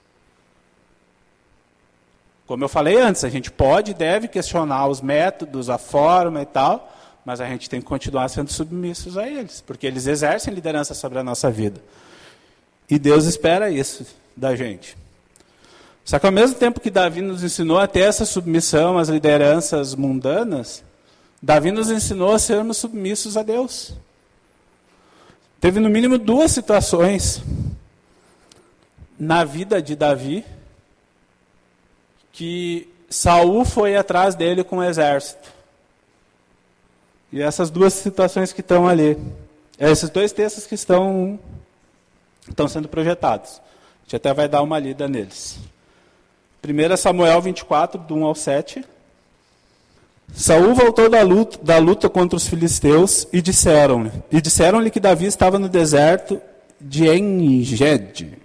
Como 2.47 2.65
eu 2.65 2.69
falei 2.69 2.97
antes, 2.97 3.23
a 3.23 3.29
gente 3.29 3.51
pode 3.51 3.91
e 3.91 3.95
deve 3.95 4.29
questionar 4.29 4.87
os 4.87 5.01
métodos, 5.01 5.71
a 5.71 5.79
forma 5.79 6.43
e 6.43 6.47
tal, 6.47 6.91
mas 7.25 7.41
a 7.41 7.47
gente 7.47 7.69
tem 7.69 7.81
que 7.81 7.87
continuar 7.87 8.29
sendo 8.29 8.51
submissos 8.51 9.17
a 9.17 9.29
eles, 9.29 9.61
porque 9.61 9.87
eles 9.87 10.07
exercem 10.07 10.53
liderança 10.53 10.95
sobre 10.95 11.19
a 11.19 11.23
nossa 11.23 11.51
vida. 11.51 11.81
E 12.91 12.99
Deus 12.99 13.27
espera 13.27 13.71
isso 13.71 14.07
da 14.37 14.57
gente. 14.57 14.97
Só 16.05 16.19
que 16.19 16.27
ao 16.27 16.33
mesmo 16.33 16.57
tempo 16.57 16.81
que 16.81 16.91
Davi 16.91 17.21
nos 17.21 17.45
ensinou 17.45 17.79
a 17.79 17.87
ter 17.87 18.01
essa 18.01 18.25
submissão 18.25 18.99
às 18.99 19.09
lideranças 19.09 19.95
mundanas, 19.95 20.83
Davi 21.43 21.73
nos 21.73 21.91
ensinou 21.91 22.33
a 22.33 22.39
sermos 22.39 22.77
submissos 22.77 23.37
a 23.37 23.43
Deus. 23.43 23.95
Teve 25.61 25.81
no 25.81 25.91
mínimo 25.91 26.17
duas 26.17 26.53
situações 26.53 27.43
na 29.19 29.45
vida 29.45 29.83
de 29.83 29.97
Davi 29.97 30.45
que 32.33 32.89
Saul 33.11 33.65
foi 33.65 33.97
atrás 33.97 34.37
dele 34.37 34.63
com 34.63 34.79
o 34.79 34.85
exército. 34.85 35.53
E 37.33 37.43
essas 37.43 37.71
duas 37.71 37.93
situações 37.93 38.53
que 38.53 38.61
estão 38.61 38.87
ali, 38.87 39.19
esses 39.79 40.11
dois 40.11 40.33
textos 40.33 40.67
que 40.67 40.77
estão 40.77 41.41
estão 42.49 42.69
sendo 42.69 42.89
projetados. 42.89 43.61
A 43.61 44.05
gente 44.05 44.17
até 44.17 44.33
vai 44.33 44.49
dar 44.49 44.63
uma 44.63 44.79
lida 44.79 45.09
neles. 45.09 45.59
1 46.65 46.97
Samuel 46.97 47.41
24, 47.41 48.01
do 48.01 48.15
1 48.15 48.25
ao 48.25 48.35
7. 48.35 48.85
Saul 50.35 50.75
voltou 50.75 51.09
da 51.09 51.23
luta, 51.23 51.59
da 51.63 51.79
luta 51.79 52.09
contra 52.09 52.37
os 52.37 52.47
filisteus 52.47 53.27
e 53.33 53.43
disseram-lhe 53.43 54.11
e 54.31 54.41
disseram-lhe 54.41 54.91
que 54.91 55.01
Davi 55.01 55.27
estava 55.27 55.59
no 55.59 55.69
deserto 55.69 56.41
de 56.81 57.07
Enged. 57.07 58.39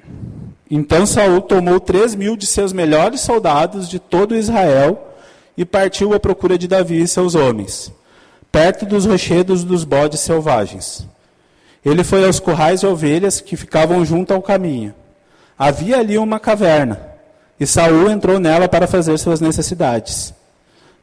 Então 0.69 1.05
Saul 1.05 1.41
tomou 1.41 1.79
três 1.79 2.13
mil 2.13 2.35
de 2.35 2.45
seus 2.45 2.73
melhores 2.73 3.21
soldados 3.21 3.87
de 3.87 3.99
todo 3.99 4.35
Israel 4.35 5.15
e 5.57 5.63
partiu 5.63 6.13
à 6.13 6.19
procura 6.19 6.57
de 6.57 6.67
Davi 6.67 7.01
e 7.01 7.07
seus 7.07 7.35
homens, 7.35 7.91
perto 8.51 8.85
dos 8.85 9.05
rochedos 9.05 9.63
dos 9.63 9.83
bodes 9.83 10.19
selvagens. 10.19 11.07
Ele 11.85 12.03
foi 12.03 12.25
aos 12.25 12.39
currais 12.39 12.81
de 12.81 12.87
ovelhas 12.87 13.39
que 13.39 13.55
ficavam 13.55 14.03
junto 14.03 14.33
ao 14.33 14.41
caminho. 14.41 14.93
Havia 15.57 15.97
ali 15.99 16.17
uma 16.17 16.39
caverna 16.39 16.99
e 17.59 17.65
Saul 17.65 18.11
entrou 18.11 18.39
nela 18.39 18.67
para 18.67 18.85
fazer 18.85 19.17
suas 19.17 19.39
necessidades. 19.39 20.33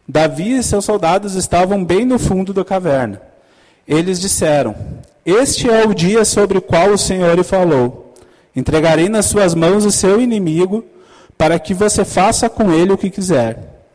Davi 0.06 0.58
e 0.58 0.62
seus 0.62 0.84
soldados 0.84 1.34
estavam 1.34 1.82
bem 1.82 2.04
no 2.04 2.18
fundo 2.18 2.52
da 2.52 2.64
caverna. 2.64 3.20
Eles 3.88 4.20
disseram: 4.20 4.74
Este 5.24 5.70
é 5.70 5.86
o 5.86 5.94
dia 5.94 6.24
sobre 6.24 6.58
o 6.58 6.62
qual 6.62 6.90
o 6.90 6.98
Senhor 6.98 7.34
lhe 7.34 7.42
falou. 7.42 8.14
Entregarei 8.54 9.08
nas 9.08 9.26
suas 9.26 9.54
mãos 9.54 9.84
o 9.84 9.90
seu 9.90 10.20
inimigo, 10.20 10.84
para 11.36 11.58
que 11.58 11.74
você 11.74 12.04
faça 12.04 12.48
com 12.48 12.70
ele 12.72 12.92
o 12.92 12.98
que 12.98 13.10
quiser. 13.10 13.86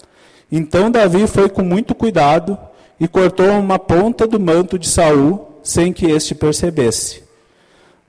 Então 0.51 0.89
Davi 0.89 1.27
foi 1.27 1.47
com 1.47 1.61
muito 1.61 1.93
cuidado 1.93 2.57
e 2.99 3.07
cortou 3.07 3.49
uma 3.51 3.79
ponta 3.79 4.27
do 4.27 4.39
manto 4.39 4.77
de 4.77 4.87
Saul, 4.87 5.59
sem 5.63 5.93
que 5.93 6.07
este 6.07 6.33
percebesse. 6.33 7.23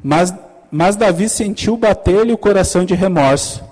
Mas, 0.03 0.35
mas 0.71 0.97
Davi 0.97 1.29
sentiu 1.29 1.77
bater-lhe 1.77 2.33
o 2.33 2.39
coração 2.39 2.85
de 2.85 2.95
remorso 2.95 3.63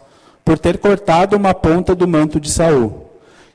por 0.45 0.59
ter 0.59 0.79
cortado 0.79 1.37
uma 1.37 1.55
ponta 1.55 1.95
do 1.95 2.07
manto 2.07 2.39
de 2.39 2.51
Saul. 2.51 3.08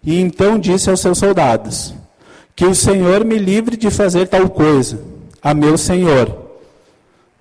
E 0.03 0.19
então 0.19 0.59
disse 0.59 0.89
aos 0.89 0.99
seus 0.99 1.17
soldados: 1.17 1.93
Que 2.55 2.65
o 2.65 2.75
Senhor 2.75 3.23
me 3.23 3.37
livre 3.37 3.77
de 3.77 3.89
fazer 3.89 4.27
tal 4.27 4.49
coisa, 4.49 4.99
a 5.41 5.53
meu 5.53 5.77
Senhor. 5.77 6.43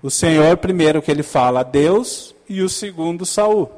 O 0.01 0.09
Senhor, 0.09 0.57
primeiro 0.57 1.01
que 1.01 1.11
ele 1.11 1.23
fala 1.23 1.61
a 1.61 1.63
Deus, 1.63 2.33
e 2.47 2.61
o 2.61 2.69
segundo, 2.69 3.25
Saul. 3.25 3.69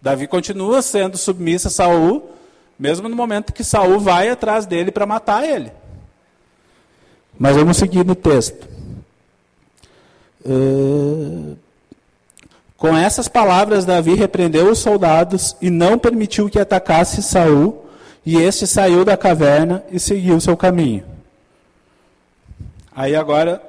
Davi 0.00 0.26
continua 0.26 0.82
sendo 0.82 1.16
submisso 1.16 1.68
a 1.68 1.70
Saul, 1.70 2.30
mesmo 2.78 3.08
no 3.08 3.14
momento 3.14 3.52
que 3.52 3.62
Saul 3.62 4.00
vai 4.00 4.28
atrás 4.28 4.66
dele 4.66 4.90
para 4.90 5.06
matar 5.06 5.48
ele. 5.48 5.70
Mas 7.38 7.56
vamos 7.56 7.76
seguir 7.76 8.04
no 8.04 8.14
texto. 8.14 8.66
Uh, 10.44 11.56
com 12.76 12.96
essas 12.96 13.28
palavras, 13.28 13.84
Davi 13.84 14.14
repreendeu 14.14 14.70
os 14.70 14.80
soldados 14.80 15.56
e 15.62 15.70
não 15.70 15.98
permitiu 15.98 16.50
que 16.50 16.58
atacasse 16.58 17.22
Saul, 17.22 17.81
e 18.24 18.36
este 18.36 18.66
saiu 18.66 19.04
da 19.04 19.16
caverna 19.16 19.84
e 19.90 19.98
seguiu 19.98 20.40
seu 20.40 20.56
caminho. 20.56 21.04
Aí 22.94 23.16
agora, 23.16 23.62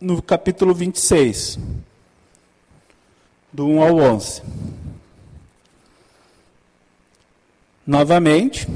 no 0.00 0.22
capítulo 0.22 0.74
26, 0.74 1.58
do 3.52 3.66
1 3.66 3.82
ao 3.82 3.96
11. 3.96 4.42
Novamente, 7.86 8.66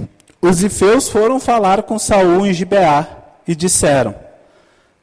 os 0.41 0.63
ifeus 0.63 1.09
foram 1.09 1.41
falar 1.41 1.85
com 1.85 1.99
Saul 1.99 2.47
em 2.47 2.53
Gibeá 2.53 3.09
e 3.47 3.55
disseram: 3.55 4.15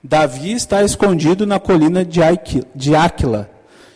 Davi 0.04 0.54
está 0.54 0.84
escondido 0.84 1.46
na 1.46 1.60
colina 1.60 2.06
de 2.06 2.96
Áquila 2.96 3.50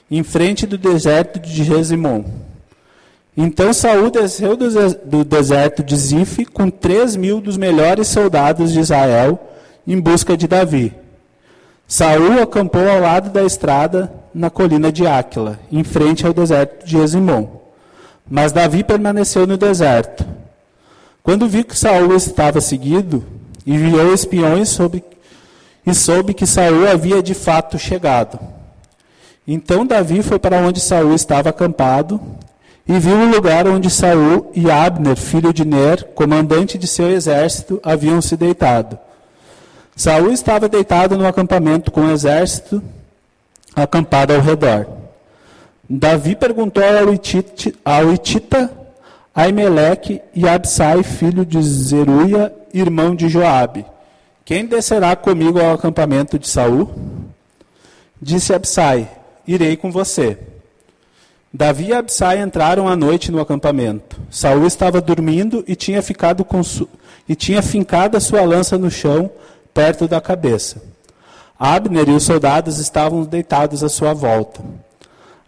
em 0.09 0.23
frente 0.23 0.65
do 0.65 0.77
deserto 0.77 1.39
de 1.39 1.63
Gesimon. 1.63 2.23
Então 3.37 3.73
Saul 3.73 4.09
desceu 4.09 4.55
do 4.55 5.25
deserto 5.25 5.83
de 5.83 5.95
Zif 5.95 6.45
com 6.45 6.69
três 6.69 7.15
mil 7.17 7.41
dos 7.41 7.57
melhores 7.57 8.07
soldados 8.07 8.71
de 8.71 8.79
Israel 8.79 9.39
em 9.85 9.99
busca 9.99 10.37
de 10.37 10.47
Davi. 10.47 10.93
Saul 11.87 12.41
acampou 12.41 12.89
ao 12.89 12.99
lado 12.99 13.29
da 13.29 13.43
estrada 13.43 14.11
na 14.33 14.49
colina 14.49 14.91
de 14.91 15.05
Áquila, 15.05 15.59
em 15.71 15.83
frente 15.83 16.25
ao 16.25 16.33
deserto 16.33 16.85
de 16.85 16.93
Gesimon. 16.93 17.47
Mas 18.27 18.51
Davi 18.51 18.83
permaneceu 18.83 19.45
no 19.45 19.57
deserto. 19.57 20.25
Quando 21.21 21.47
viu 21.47 21.63
que 21.63 21.77
Saul 21.77 22.15
estava 22.15 22.61
seguido, 22.61 23.23
enviou 23.67 24.13
espiões 24.13 24.69
sobre, 24.69 25.03
e 25.85 25.93
soube 25.93 26.33
que 26.33 26.45
Saul 26.45 26.87
havia 26.87 27.21
de 27.21 27.33
fato 27.33 27.77
chegado. 27.77 28.39
Então 29.47 29.85
Davi 29.85 30.23
foi 30.23 30.39
para 30.39 30.57
onde 30.57 30.79
Saul 30.79 31.13
estava 31.13 31.49
acampado 31.49 32.19
e 32.87 32.99
viu 32.99 33.17
o 33.17 33.25
lugar 33.25 33.67
onde 33.67 33.89
Saul 33.89 34.51
e 34.53 34.69
Abner, 34.69 35.15
filho 35.15 35.51
de 35.51 35.65
Ner, 35.65 36.03
comandante 36.15 36.77
de 36.77 36.87
seu 36.87 37.09
exército, 37.09 37.79
haviam 37.83 38.21
se 38.21 38.37
deitado. 38.37 38.97
Saul 39.95 40.31
estava 40.31 40.69
deitado 40.69 41.17
no 41.17 41.25
acampamento 41.25 41.91
com 41.91 42.01
o 42.01 42.11
exército 42.11 42.81
acampado 43.75 44.33
ao 44.33 44.41
redor. 44.41 44.87
Davi 45.89 46.35
perguntou 46.35 46.83
ao 46.83 47.13
Itita, 47.13 47.73
ao 47.83 48.11
Itita 48.13 48.71
Aimeleque 49.33 50.21
e 50.33 50.47
Absai, 50.47 51.03
filho 51.03 51.45
de 51.45 51.61
Zeruia, 51.61 52.53
irmão 52.73 53.15
de 53.15 53.27
Joabe: 53.27 53.85
Quem 54.45 54.65
descerá 54.65 55.15
comigo 55.15 55.59
ao 55.59 55.73
acampamento 55.73 56.39
de 56.39 56.47
Saul? 56.47 56.89
Disse 58.21 58.53
Absai: 58.53 59.09
irei 59.47 59.75
com 59.75 59.91
você. 59.91 60.37
Davi 61.57 61.85
e 61.85 61.93
Absai 61.93 62.41
entraram 62.41 62.85
à 62.85 62.97
noite 62.97 63.31
no 63.31 63.39
acampamento. 63.39 64.19
Saul 64.29 64.67
estava 64.67 64.99
dormindo 64.99 65.63
e 65.65 65.73
tinha 65.73 66.01
ficado 66.01 66.43
com 66.43 66.59
e 67.29 67.33
tinha 67.33 67.61
fincado 67.61 68.17
a 68.17 68.19
sua 68.19 68.41
lança 68.41 68.77
no 68.77 68.91
chão, 68.91 69.31
perto 69.73 70.05
da 70.05 70.19
cabeça. 70.19 70.83
Abner 71.57 72.09
e 72.09 72.11
os 72.11 72.23
soldados 72.23 72.77
estavam 72.77 73.23
deitados 73.23 73.85
à 73.85 73.87
sua 73.87 74.13
volta. 74.13 74.61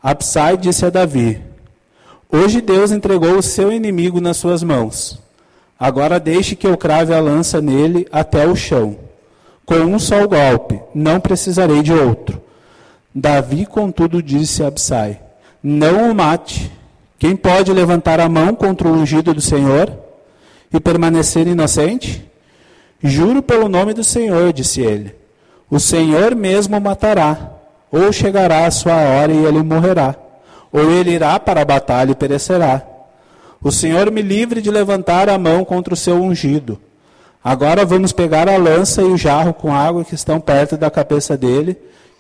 Absai 0.02 0.56
disse 0.56 0.86
a 0.86 0.90
Davi: 0.90 1.42
Hoje 2.32 2.62
Deus 2.62 2.94
entregou 2.94 3.38
o 3.38 3.44
seu 3.44 3.70
inimigo 3.70 4.22
nas 4.22 4.38
suas 4.38 4.64
mãos. 4.64 5.20
Agora 5.78 6.22
deixe 6.22 6.56
que 6.56 6.68
eu 6.68 6.78
crave 6.78 7.14
a 7.14 7.20
lança 7.20 7.60
nele 7.60 8.08
até 8.14 8.48
o 8.48 8.56
chão. 8.56 8.96
Com 9.66 9.76
um 9.76 10.00
só 10.00 10.26
golpe, 10.26 10.80
não 10.96 11.20
precisarei 11.20 11.84
de 11.84 11.92
outro. 11.92 12.42
Davi, 13.14 13.66
contudo, 13.66 14.24
disse 14.24 14.64
a 14.64 14.68
Absai: 14.68 15.27
Não 15.70 16.10
o 16.10 16.16
mate, 16.16 16.72
Quem 17.20 17.36
pode 17.36 17.74
levantar 17.74 18.22
a 18.22 18.30
mão 18.30 18.56
contra 18.56 18.88
o 18.88 18.94
ungido 18.94 19.34
do 19.34 19.42
Senhor 19.42 19.92
e 20.74 20.80
permanecer 20.80 21.46
inocente? 21.46 22.26
Juro 23.04 23.44
pelo 23.44 23.68
nome 23.68 23.94
do 23.94 24.02
Senhor, 24.02 24.54
disse 24.54 24.80
ele. 24.80 25.14
O 25.70 25.78
Senhor 25.78 26.36
mesmo 26.36 26.78
o 26.78 26.82
matará, 26.82 27.52
ou 27.92 28.14
chegará 28.14 28.66
a 28.66 28.72
sua 28.72 28.94
hora 28.94 29.34
e 29.34 29.44
ele 29.44 29.62
morrerá, 29.62 30.16
ou 30.72 30.90
ele 30.90 31.12
irá 31.12 31.38
para 31.38 31.64
a 31.64 31.66
batalha 31.66 32.12
e 32.12 32.16
perecerá. 32.16 32.82
O 33.62 33.70
Senhor 33.70 34.10
me 34.10 34.22
livre 34.22 34.62
de 34.62 34.72
levantar 34.72 35.28
a 35.28 35.38
mão 35.38 35.66
contra 35.66 35.94
o 35.94 35.98
seu 35.98 36.16
ungido. 36.16 36.80
Agora 37.44 37.84
vamos 37.84 38.14
pegar 38.14 38.48
a 38.48 38.56
lança 38.56 39.02
e 39.02 39.06
o 39.06 39.18
jarro 39.18 39.54
com 39.54 39.76
água 39.76 40.06
que 40.06 40.16
estão 40.16 40.40
perto 40.40 40.78
da 40.78 40.90
cabeça 40.90 41.36
dele 41.36 41.76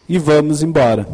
e 0.09 0.17
vamos 0.17 0.61
embora. 0.61 1.07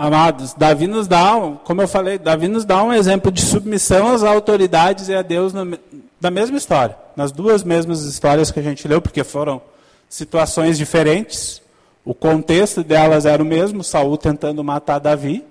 Amados, 0.00 0.54
Davi 0.54 0.86
nos 0.86 1.08
dá, 1.08 1.32
como 1.64 1.82
eu 1.82 1.88
falei, 1.88 2.18
Davi 2.18 2.46
nos 2.46 2.64
dá 2.64 2.80
um 2.84 2.92
exemplo 2.92 3.32
de 3.32 3.42
submissão 3.42 4.14
às 4.14 4.22
autoridades 4.22 5.08
e 5.08 5.14
a 5.14 5.22
Deus 5.22 5.52
no, 5.52 5.76
da 6.20 6.30
mesma 6.30 6.56
história, 6.56 6.96
nas 7.16 7.32
duas 7.32 7.64
mesmas 7.64 8.04
histórias 8.04 8.52
que 8.52 8.60
a 8.60 8.62
gente 8.62 8.86
leu, 8.86 9.02
porque 9.02 9.24
foram 9.24 9.60
situações 10.08 10.78
diferentes. 10.78 11.60
O 12.04 12.14
contexto 12.14 12.84
delas 12.84 13.26
era 13.26 13.42
o 13.42 13.46
mesmo, 13.46 13.82
Saul 13.82 14.16
tentando 14.16 14.62
matar 14.62 15.00
Davi. 15.00 15.44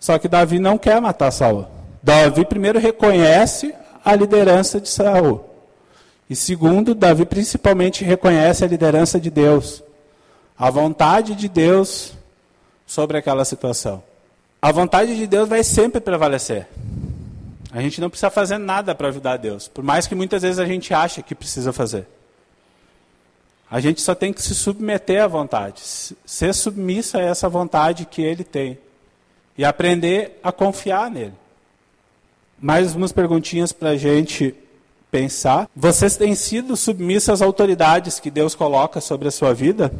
Só 0.00 0.18
que 0.18 0.26
Davi 0.26 0.58
não 0.58 0.78
quer 0.78 0.98
matar 0.98 1.30
Saul. 1.30 1.66
Davi 2.02 2.46
primeiro 2.46 2.78
reconhece 2.78 3.74
a 4.02 4.14
liderança 4.14 4.80
de 4.80 4.88
Saul. 4.88 5.44
E 6.30 6.34
segundo, 6.34 6.94
Davi 6.94 7.26
principalmente 7.26 8.04
reconhece 8.04 8.64
a 8.64 8.68
liderança 8.68 9.20
de 9.20 9.28
Deus. 9.28 9.82
A 10.58 10.70
vontade 10.70 11.34
de 11.34 11.46
Deus 11.46 12.16
sobre 12.88 13.18
aquela 13.18 13.44
situação. 13.44 14.02
A 14.60 14.72
vontade 14.72 15.14
de 15.14 15.26
Deus 15.26 15.48
vai 15.48 15.62
sempre 15.62 16.00
prevalecer. 16.00 16.66
A 17.70 17.82
gente 17.82 18.00
não 18.00 18.08
precisa 18.08 18.30
fazer 18.30 18.56
nada 18.56 18.94
para 18.94 19.08
ajudar 19.08 19.36
Deus, 19.36 19.68
por 19.68 19.84
mais 19.84 20.06
que 20.06 20.14
muitas 20.14 20.42
vezes 20.42 20.58
a 20.58 20.64
gente 20.64 20.92
ache 20.92 21.22
que 21.22 21.34
precisa 21.34 21.70
fazer. 21.72 22.06
A 23.70 23.78
gente 23.78 24.00
só 24.00 24.14
tem 24.14 24.32
que 24.32 24.40
se 24.40 24.54
submeter 24.54 25.22
à 25.22 25.26
vontade, 25.26 25.82
ser 26.24 26.54
submissa 26.54 27.18
a 27.18 27.22
essa 27.22 27.46
vontade 27.46 28.06
que 28.06 28.22
Ele 28.22 28.42
tem 28.42 28.78
e 29.56 29.64
aprender 29.64 30.40
a 30.42 30.50
confiar 30.50 31.10
nele. 31.10 31.34
Mais 32.58 32.94
umas 32.94 33.12
perguntinhas 33.12 33.70
para 33.70 33.90
a 33.90 33.96
gente 33.96 34.54
pensar. 35.10 35.68
Vocês 35.76 36.16
têm 36.16 36.34
sido 36.34 36.74
submissos 36.74 37.28
às 37.28 37.42
autoridades 37.42 38.18
que 38.18 38.30
Deus 38.30 38.54
coloca 38.54 39.00
sobre 39.00 39.28
a 39.28 39.30
sua 39.30 39.52
vida? 39.52 39.92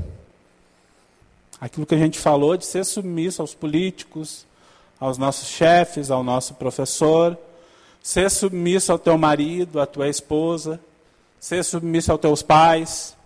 Aquilo 1.61 1.87
que 1.87 1.95
a 1.95 1.99
gente 1.99 2.19
falou 2.19 2.57
de 2.57 2.65
ser 2.65 2.85
submisso 2.85 3.43
aos 3.43 3.55
políticos, 3.55 4.47
aos 5.01 5.19
nossos 5.19 5.49
chefes, 5.49 6.11
ao 6.11 6.23
nosso 6.23 6.55
professor, 6.55 7.37
ser 8.03 8.31
submisso 8.31 8.93
ao 8.93 8.99
teu 8.99 9.19
marido, 9.19 9.81
à 9.81 9.87
tua 9.87 10.09
esposa, 10.09 10.81
ser 11.39 11.65
submisso 11.65 12.13
aos 12.13 12.21
teus 12.21 12.43
pais. 12.43 13.17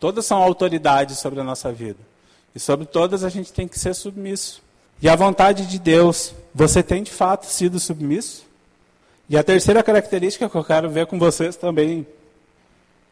Todas 0.00 0.26
são 0.26 0.42
autoridades 0.42 1.18
sobre 1.18 1.40
a 1.40 1.44
nossa 1.44 1.72
vida. 1.72 1.98
E 2.54 2.60
sobre 2.60 2.86
todas 2.86 3.24
a 3.24 3.28
gente 3.28 3.52
tem 3.52 3.68
que 3.68 3.78
ser 3.78 3.94
submisso. 3.94 4.62
E 5.00 5.08
a 5.08 5.14
vontade 5.14 5.66
de 5.66 5.78
Deus, 5.78 6.34
você 6.54 6.82
tem 6.82 7.02
de 7.02 7.10
fato 7.10 7.46
sido 7.46 7.78
submisso? 7.78 8.44
E 9.28 9.36
a 9.36 9.44
terceira 9.44 9.82
característica 9.82 10.48
que 10.48 10.56
eu 10.56 10.64
quero 10.64 10.90
ver 10.90 11.06
com 11.06 11.18
vocês 11.18 11.54
também, 11.54 12.06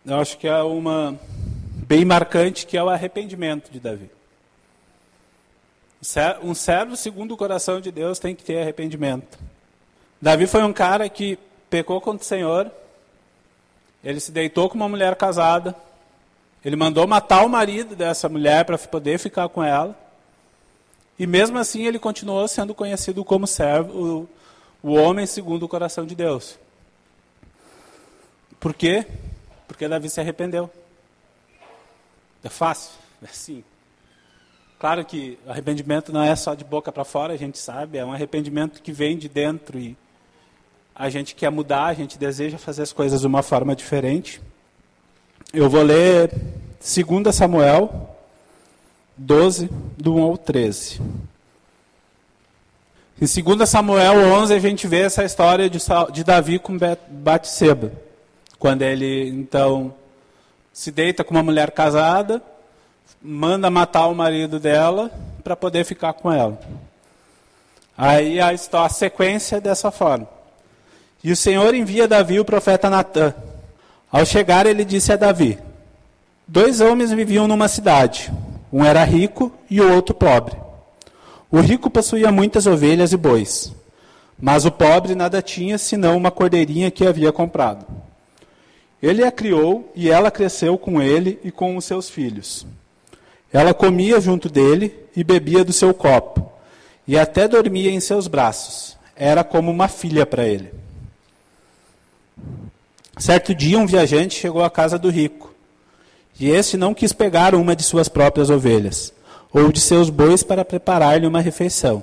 eu 0.04 0.16
acho 0.16 0.38
que 0.38 0.48
é 0.48 0.62
uma 0.62 1.18
bem 1.86 2.04
marcante, 2.04 2.66
que 2.66 2.76
é 2.76 2.82
o 2.82 2.88
arrependimento 2.88 3.70
de 3.70 3.78
Davi. 3.78 4.15
Um 6.42 6.54
servo 6.54 6.96
segundo 6.96 7.32
o 7.32 7.36
coração 7.36 7.80
de 7.80 7.90
Deus 7.90 8.18
tem 8.18 8.34
que 8.34 8.44
ter 8.44 8.60
arrependimento. 8.60 9.38
Davi 10.20 10.46
foi 10.46 10.62
um 10.62 10.72
cara 10.72 11.08
que 11.08 11.38
pecou 11.68 12.00
contra 12.00 12.22
o 12.22 12.26
Senhor. 12.26 12.70
Ele 14.04 14.20
se 14.20 14.30
deitou 14.30 14.68
com 14.68 14.76
uma 14.76 14.88
mulher 14.88 15.16
casada. 15.16 15.74
Ele 16.64 16.76
mandou 16.76 17.06
matar 17.06 17.44
o 17.44 17.48
marido 17.48 17.96
dessa 17.96 18.28
mulher 18.28 18.64
para 18.64 18.78
poder 18.78 19.18
ficar 19.18 19.48
com 19.48 19.62
ela. 19.62 19.96
E 21.18 21.26
mesmo 21.26 21.58
assim 21.58 21.86
ele 21.86 21.98
continuou 21.98 22.46
sendo 22.46 22.74
conhecido 22.74 23.24
como 23.24 23.46
servo, 23.46 24.28
o, 24.82 24.90
o 24.90 24.94
homem 24.94 25.26
segundo 25.26 25.62
o 25.62 25.68
coração 25.68 26.04
de 26.04 26.14
Deus. 26.14 26.58
Por 28.60 28.74
quê? 28.74 29.06
Porque 29.66 29.88
Davi 29.88 30.10
se 30.10 30.20
arrependeu. 30.20 30.70
É 32.44 32.48
fácil, 32.48 32.92
é 33.22 33.26
assim. 33.26 33.64
Claro 34.78 35.04
que 35.04 35.38
arrependimento 35.46 36.12
não 36.12 36.22
é 36.22 36.36
só 36.36 36.54
de 36.54 36.64
boca 36.64 36.92
para 36.92 37.04
fora, 37.04 37.32
a 37.32 37.36
gente 37.36 37.58
sabe, 37.58 37.96
é 37.96 38.04
um 38.04 38.12
arrependimento 38.12 38.82
que 38.82 38.92
vem 38.92 39.16
de 39.16 39.28
dentro 39.28 39.78
e 39.78 39.96
a 40.94 41.08
gente 41.08 41.34
quer 41.34 41.50
mudar, 41.50 41.86
a 41.86 41.94
gente 41.94 42.18
deseja 42.18 42.58
fazer 42.58 42.82
as 42.82 42.92
coisas 42.92 43.20
de 43.20 43.26
uma 43.26 43.42
forma 43.42 43.74
diferente. 43.74 44.40
Eu 45.52 45.70
vou 45.70 45.82
ler 45.82 46.30
2 46.80 47.34
Samuel 47.34 48.16
12, 49.16 49.70
do 49.96 50.14
1 50.16 50.22
ao 50.22 50.36
13. 50.36 51.00
Em 53.18 53.42
2 53.42 53.66
Samuel 53.66 54.30
11, 54.34 54.52
a 54.52 54.58
gente 54.58 54.86
vê 54.86 55.00
essa 55.00 55.24
história 55.24 55.70
de, 55.70 55.78
de 56.12 56.22
Davi 56.22 56.58
com 56.58 56.76
Batseba. 57.08 57.92
Quando 58.58 58.82
ele, 58.82 59.28
então, 59.30 59.94
se 60.70 60.90
deita 60.90 61.24
com 61.24 61.32
uma 61.32 61.42
mulher 61.42 61.70
casada 61.70 62.42
manda 63.22 63.70
matar 63.70 64.06
o 64.06 64.14
marido 64.14 64.58
dela 64.60 65.10
para 65.42 65.56
poder 65.56 65.84
ficar 65.84 66.12
com 66.12 66.32
ela. 66.32 66.58
Aí 67.96 68.40
a, 68.40 68.50
a 68.50 68.88
sequência 68.88 69.56
é 69.56 69.60
dessa 69.60 69.90
forma. 69.90 70.28
E 71.24 71.32
o 71.32 71.36
Senhor 71.36 71.74
envia 71.74 72.06
Davi 72.06 72.38
o 72.38 72.44
profeta 72.44 72.90
Natã. 72.90 73.34
Ao 74.12 74.24
chegar, 74.24 74.66
ele 74.66 74.84
disse 74.84 75.12
a 75.12 75.16
Davi: 75.16 75.58
Dois 76.46 76.80
homens 76.80 77.10
viviam 77.10 77.48
numa 77.48 77.68
cidade. 77.68 78.32
Um 78.72 78.84
era 78.84 79.02
rico 79.04 79.52
e 79.70 79.80
o 79.80 79.92
outro 79.92 80.14
pobre. 80.14 80.56
O 81.50 81.60
rico 81.60 81.88
possuía 81.88 82.30
muitas 82.30 82.66
ovelhas 82.66 83.12
e 83.12 83.16
bois, 83.16 83.72
mas 84.38 84.64
o 84.64 84.70
pobre 84.70 85.14
nada 85.14 85.40
tinha 85.40 85.78
senão 85.78 86.16
uma 86.16 86.30
cordeirinha 86.30 86.90
que 86.90 87.06
havia 87.06 87.32
comprado. 87.32 87.86
Ele 89.02 89.24
a 89.24 89.30
criou 89.30 89.90
e 89.94 90.10
ela 90.10 90.30
cresceu 90.30 90.76
com 90.76 91.00
ele 91.00 91.38
e 91.44 91.50
com 91.50 91.76
os 91.76 91.84
seus 91.84 92.10
filhos. 92.10 92.66
Ela 93.56 93.72
comia 93.72 94.20
junto 94.20 94.50
dele 94.50 94.94
e 95.16 95.24
bebia 95.24 95.64
do 95.64 95.72
seu 95.72 95.94
copo, 95.94 96.46
e 97.08 97.18
até 97.18 97.48
dormia 97.48 97.90
em 97.90 98.00
seus 98.00 98.28
braços. 98.28 98.98
Era 99.16 99.42
como 99.42 99.70
uma 99.70 99.88
filha 99.88 100.26
para 100.26 100.44
ele. 100.44 100.74
Certo 103.16 103.54
dia, 103.54 103.78
um 103.78 103.86
viajante 103.86 104.38
chegou 104.38 104.62
à 104.62 104.68
casa 104.68 104.98
do 104.98 105.08
rico, 105.08 105.54
e 106.38 106.50
este 106.50 106.76
não 106.76 106.92
quis 106.92 107.14
pegar 107.14 107.54
uma 107.54 107.74
de 107.74 107.82
suas 107.82 108.10
próprias 108.10 108.50
ovelhas, 108.50 109.10
ou 109.50 109.72
de 109.72 109.80
seus 109.80 110.10
bois 110.10 110.42
para 110.42 110.62
preparar-lhe 110.62 111.26
uma 111.26 111.40
refeição. 111.40 112.02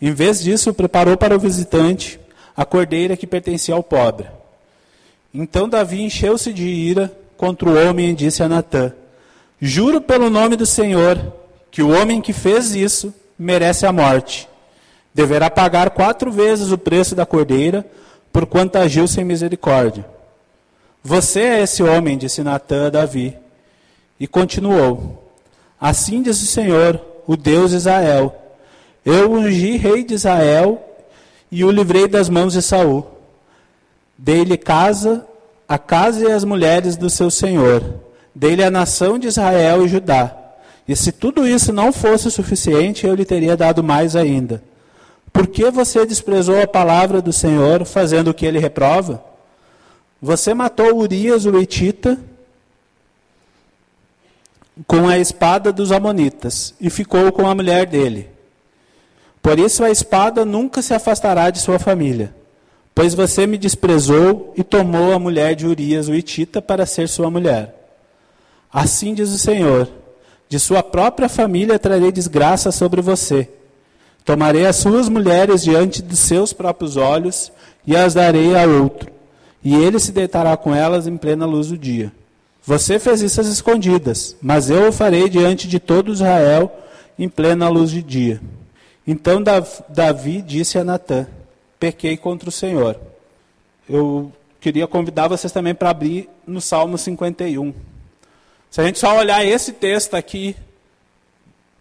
Em 0.00 0.12
vez 0.12 0.40
disso, 0.40 0.72
preparou 0.72 1.16
para 1.16 1.34
o 1.34 1.40
visitante 1.40 2.20
a 2.56 2.64
cordeira 2.64 3.16
que 3.16 3.26
pertencia 3.26 3.74
ao 3.74 3.82
pobre. 3.82 4.28
Então 5.34 5.68
Davi 5.68 6.00
encheu-se 6.00 6.52
de 6.52 6.68
ira 6.68 7.12
contra 7.36 7.68
o 7.68 7.74
homem 7.76 8.10
e 8.10 8.14
disse 8.14 8.40
a 8.40 8.48
Natã: 8.48 8.92
Juro 9.60 10.00
pelo 10.00 10.30
nome 10.30 10.56
do 10.56 10.64
Senhor 10.64 11.34
que 11.70 11.82
o 11.82 11.90
homem 11.90 12.20
que 12.20 12.32
fez 12.32 12.74
isso 12.74 13.14
merece 13.38 13.84
a 13.84 13.92
morte. 13.92 14.48
Deverá 15.14 15.50
pagar 15.50 15.90
quatro 15.90 16.32
vezes 16.32 16.72
o 16.72 16.78
preço 16.78 17.14
da 17.14 17.26
cordeira, 17.26 17.86
por 18.32 18.46
quanto 18.46 18.76
agiu 18.76 19.06
sem 19.06 19.24
misericórdia. 19.24 20.06
Você 21.02 21.40
é 21.40 21.62
esse 21.62 21.82
homem, 21.82 22.16
disse 22.16 22.42
Natã 22.42 22.86
a 22.86 22.90
Davi. 22.90 23.36
E 24.18 24.26
continuou: 24.26 25.30
Assim 25.78 26.22
diz 26.22 26.40
o 26.40 26.46
Senhor, 26.46 27.00
o 27.26 27.36
Deus 27.36 27.70
de 27.70 27.76
Israel: 27.76 28.34
Eu 29.04 29.32
ungi 29.32 29.76
rei 29.76 30.04
de 30.04 30.14
Israel 30.14 30.82
e 31.50 31.64
o 31.64 31.70
livrei 31.70 32.08
das 32.08 32.28
mãos 32.28 32.52
de 32.54 32.62
Saul. 32.62 33.06
Dei-lhe 34.16 34.56
casa, 34.56 35.26
a 35.68 35.78
casa 35.78 36.28
e 36.28 36.32
as 36.32 36.44
mulheres 36.44 36.96
do 36.96 37.10
seu 37.10 37.30
senhor 37.30 38.09
dele 38.34 38.62
a 38.62 38.70
nação 38.70 39.18
de 39.18 39.28
Israel 39.28 39.84
e 39.84 39.88
Judá. 39.88 40.36
E 40.86 40.96
se 40.96 41.12
tudo 41.12 41.46
isso 41.46 41.72
não 41.72 41.92
fosse 41.92 42.30
suficiente, 42.30 43.06
eu 43.06 43.14
lhe 43.14 43.24
teria 43.24 43.56
dado 43.56 43.82
mais 43.82 44.16
ainda. 44.16 44.62
Por 45.32 45.46
que 45.46 45.70
você 45.70 46.04
desprezou 46.04 46.60
a 46.60 46.66
palavra 46.66 47.22
do 47.22 47.32
Senhor, 47.32 47.84
fazendo 47.84 48.28
o 48.28 48.34
que 48.34 48.44
ele 48.44 48.58
reprova? 48.58 49.22
Você 50.20 50.52
matou 50.52 50.98
Urias, 50.98 51.46
o 51.46 51.56
Etita, 51.58 52.18
com 54.86 55.08
a 55.08 55.18
espada 55.18 55.72
dos 55.72 55.92
Amonitas, 55.92 56.74
e 56.80 56.90
ficou 56.90 57.30
com 57.30 57.46
a 57.46 57.54
mulher 57.54 57.86
dele. 57.86 58.28
Por 59.40 59.58
isso 59.58 59.84
a 59.84 59.90
espada 59.90 60.44
nunca 60.44 60.82
se 60.82 60.92
afastará 60.92 61.50
de 61.50 61.60
sua 61.60 61.78
família, 61.78 62.34
pois 62.94 63.14
você 63.14 63.46
me 63.46 63.56
desprezou 63.56 64.52
e 64.56 64.64
tomou 64.64 65.12
a 65.12 65.18
mulher 65.18 65.54
de 65.54 65.66
Urias, 65.66 66.08
o 66.08 66.14
Etita, 66.14 66.60
para 66.60 66.84
ser 66.84 67.08
sua 67.08 67.30
mulher. 67.30 67.79
Assim 68.72 69.14
diz 69.14 69.30
o 69.30 69.38
Senhor: 69.38 69.88
de 70.48 70.58
sua 70.58 70.82
própria 70.82 71.28
família 71.28 71.78
trarei 71.78 72.10
desgraça 72.10 72.72
sobre 72.72 73.00
você. 73.00 73.48
Tomarei 74.24 74.66
as 74.66 74.76
suas 74.76 75.08
mulheres 75.08 75.62
diante 75.62 76.02
dos 76.02 76.18
seus 76.18 76.52
próprios 76.52 76.96
olhos 76.96 77.50
e 77.86 77.96
as 77.96 78.14
darei 78.14 78.54
a 78.54 78.66
outro, 78.66 79.10
e 79.64 79.74
ele 79.74 79.98
se 79.98 80.12
deitará 80.12 80.56
com 80.56 80.74
elas 80.74 81.06
em 81.06 81.16
plena 81.16 81.46
luz 81.46 81.68
do 81.68 81.78
dia. 81.78 82.12
Você 82.64 82.98
fez 82.98 83.22
isso 83.22 83.40
às 83.40 83.46
escondidas, 83.46 84.36
mas 84.42 84.68
eu 84.68 84.88
o 84.88 84.92
farei 84.92 85.28
diante 85.28 85.66
de 85.66 85.80
todo 85.80 86.12
Israel 86.12 86.70
em 87.18 87.28
plena 87.28 87.68
luz 87.68 87.90
de 87.90 88.02
dia. 88.02 88.40
Então 89.06 89.42
Davi 89.88 90.42
disse 90.42 90.78
a 90.78 90.84
Natã: 90.84 91.26
Pequei 91.78 92.16
contra 92.16 92.48
o 92.48 92.52
Senhor. 92.52 92.96
Eu 93.88 94.30
queria 94.60 94.86
convidar 94.86 95.28
vocês 95.28 95.52
também 95.52 95.74
para 95.74 95.90
abrir 95.90 96.28
no 96.46 96.60
Salmo 96.60 96.98
51. 96.98 97.72
Se 98.70 98.80
a 98.80 98.84
gente 98.84 98.98
só 99.00 99.16
olhar 99.16 99.44
esse 99.44 99.72
texto 99.72 100.14
aqui, 100.14 100.54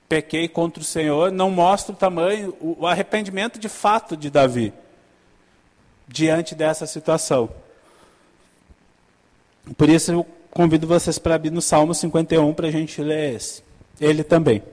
pequei 0.07 0.47
contra 0.47 0.81
o 0.81 0.85
Senhor, 0.85 1.31
não 1.31 1.51
mostra 1.51 1.93
o 1.93 1.95
tamanho, 1.95 2.55
o 2.59 2.87
arrependimento 2.87 3.59
de 3.59 3.69
fato 3.69 4.17
de 4.17 4.29
Davi 4.29 4.73
diante 6.07 6.55
dessa 6.55 6.87
situação. 6.87 7.47
Por 9.77 9.87
isso 9.87 10.11
eu 10.11 10.25
convido 10.49 10.87
vocês 10.87 11.19
para 11.19 11.35
abrir 11.35 11.51
no 11.51 11.61
Salmo 11.61 11.93
51 11.93 12.53
para 12.55 12.67
a 12.67 12.71
gente 12.71 13.01
ler 13.03 13.35
esse. 13.35 13.61
ele 14.01 14.23
também. 14.23 14.63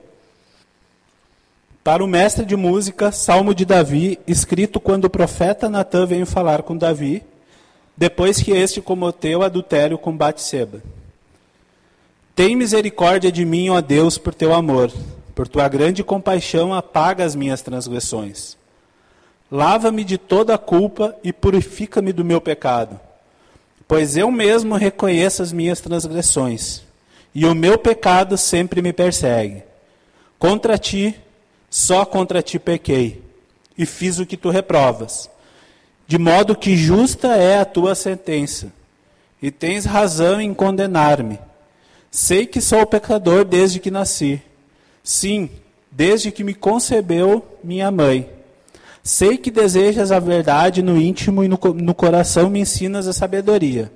Para 1.83 2.03
o 2.03 2.07
mestre 2.07 2.43
de 2.45 2.55
música, 2.55 3.11
Salmo 3.11 3.53
de 3.53 3.63
Davi, 3.63 4.19
escrito 4.25 4.79
quando 4.79 5.05
o 5.05 5.09
profeta 5.09 5.69
Natã 5.69 6.05
veio 6.05 6.25
falar 6.25 6.63
com 6.63 6.75
Davi, 6.75 7.23
depois 7.95 8.41
que 8.41 8.51
este 8.51 8.81
cometeu 8.81 9.43
adultério 9.43 9.97
com 9.97 10.15
Batseba. 10.15 10.81
Tem 12.37 12.55
misericórdia 12.55 13.31
de 13.31 13.43
mim, 13.43 13.69
ó 13.69 13.81
Deus, 13.81 14.19
por 14.19 14.31
teu 14.31 14.53
amor. 14.53 14.93
Por 15.33 15.47
tua 15.47 15.67
grande 15.67 16.03
compaixão, 16.03 16.71
apaga 16.71 17.25
as 17.25 17.33
minhas 17.33 17.63
transgressões. 17.63 18.55
Lava-me 19.51 20.03
de 20.03 20.19
toda 20.19 20.53
a 20.53 20.57
culpa 20.59 21.15
e 21.23 21.33
purifica-me 21.33 22.13
do 22.13 22.23
meu 22.23 22.39
pecado. 22.39 22.99
Pois 23.87 24.15
eu 24.15 24.29
mesmo 24.29 24.75
reconheço 24.75 25.41
as 25.41 25.51
minhas 25.51 25.81
transgressões, 25.81 26.83
e 27.33 27.43
o 27.43 27.55
meu 27.55 27.75
pecado 27.75 28.37
sempre 28.37 28.83
me 28.83 28.93
persegue. 28.93 29.63
Contra 30.37 30.77
ti, 30.77 31.19
só 31.71 32.05
contra 32.05 32.43
ti 32.43 32.59
pequei, 32.59 33.19
e 33.75 33.83
fiz 33.83 34.19
o 34.19 34.27
que 34.27 34.37
tu 34.37 34.51
reprovas. 34.51 35.27
De 36.05 36.19
modo 36.19 36.55
que 36.55 36.77
justa 36.77 37.35
é 37.35 37.57
a 37.57 37.65
tua 37.65 37.95
sentença, 37.95 38.71
e 39.41 39.49
tens 39.49 39.85
razão 39.85 40.39
em 40.39 40.53
condenar-me. 40.53 41.46
Sei 42.19 42.47
que 42.47 42.59
sou 42.59 42.83
pecador 42.83 43.45
desde 43.45 43.79
que 43.79 43.91
nasci. 43.91 44.41
Sim, 45.03 45.51
desde 45.91 46.31
que 46.31 46.43
me 46.43 46.55
concebeu 46.55 47.45
minha 47.63 47.91
mãe. 47.91 48.27
Sei 49.03 49.37
que 49.37 49.51
desejas 49.51 50.11
a 50.11 50.17
verdade 50.17 50.81
no 50.81 50.99
íntimo 50.99 51.43
e 51.43 51.47
no, 51.47 51.59
no 51.75 51.93
coração 51.93 52.49
me 52.49 52.59
ensinas 52.59 53.07
a 53.07 53.13
sabedoria. 53.13 53.91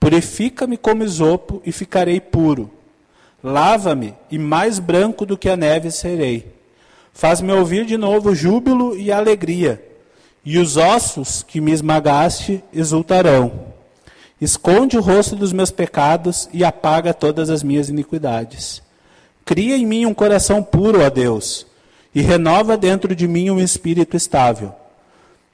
Purifica-me 0.00 0.76
como 0.76 1.04
isopo 1.04 1.62
e 1.64 1.70
ficarei 1.70 2.18
puro. 2.18 2.68
Lava-me 3.40 4.12
e 4.28 4.40
mais 4.40 4.80
branco 4.80 5.24
do 5.24 5.38
que 5.38 5.48
a 5.48 5.56
neve 5.56 5.92
serei. 5.92 6.52
Faz-me 7.12 7.52
ouvir 7.52 7.86
de 7.86 7.96
novo 7.96 8.34
júbilo 8.34 8.98
e 8.98 9.12
alegria, 9.12 9.80
e 10.44 10.58
os 10.58 10.76
ossos 10.76 11.44
que 11.44 11.60
me 11.60 11.70
esmagaste 11.70 12.60
exultarão. 12.72 13.75
Esconde 14.40 14.98
o 14.98 15.00
rosto 15.00 15.34
dos 15.34 15.52
meus 15.52 15.70
pecados 15.70 16.48
e 16.52 16.62
apaga 16.64 17.14
todas 17.14 17.48
as 17.48 17.62
minhas 17.62 17.88
iniquidades. 17.88 18.82
Cria 19.44 19.76
em 19.76 19.86
mim 19.86 20.04
um 20.04 20.12
coração 20.12 20.62
puro, 20.62 21.02
ó 21.02 21.08
Deus, 21.08 21.66
e 22.14 22.20
renova 22.20 22.76
dentro 22.76 23.14
de 23.14 23.26
mim 23.26 23.48
um 23.50 23.60
espírito 23.60 24.16
estável. 24.16 24.74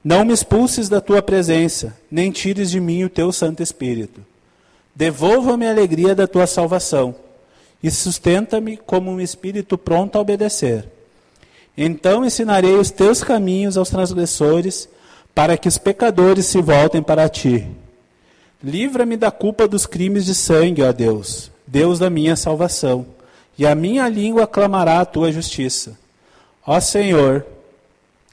Não 0.03 0.25
me 0.25 0.33
expulses 0.33 0.89
da 0.89 0.99
tua 0.99 1.21
presença, 1.21 1.95
nem 2.11 2.29
tires 2.29 2.69
de 2.69 2.79
mim 2.79 3.05
o 3.05 3.09
teu 3.09 3.31
Santo 3.31 3.63
Espírito. 3.63 4.19
Devolva-me 4.93 5.65
a 5.65 5.71
alegria 5.71 6.13
da 6.13 6.27
tua 6.27 6.45
salvação 6.45 7.15
e 7.81 7.89
sustenta-me 7.89 8.77
como 8.77 9.11
um 9.11 9.19
espírito 9.19 9.77
pronto 9.77 10.17
a 10.17 10.21
obedecer. 10.21 10.85
Então 11.77 12.23
ensinarei 12.25 12.75
os 12.75 12.91
teus 12.91 13.23
caminhos 13.23 13.77
aos 13.77 13.89
transgressores, 13.89 14.89
para 15.33 15.57
que 15.57 15.67
os 15.67 15.77
pecadores 15.77 16.45
se 16.45 16.61
voltem 16.61 17.01
para 17.01 17.27
ti. 17.27 17.67
Livra-me 18.63 19.17
da 19.17 19.29
culpa 19.29 19.67
dos 19.67 19.85
crimes 19.85 20.23
de 20.23 20.33
sangue, 20.33 20.83
ó 20.83 20.93
Deus, 20.93 21.51
Deus 21.67 21.99
da 21.99 22.09
minha 22.09 22.37
salvação, 22.37 23.05
e 23.57 23.67
a 23.67 23.75
minha 23.75 24.07
língua 24.07 24.47
clamará 24.47 25.01
a 25.01 25.05
tua 25.05 25.33
justiça. 25.33 25.97
Ó 26.65 26.79
Senhor, 26.79 27.45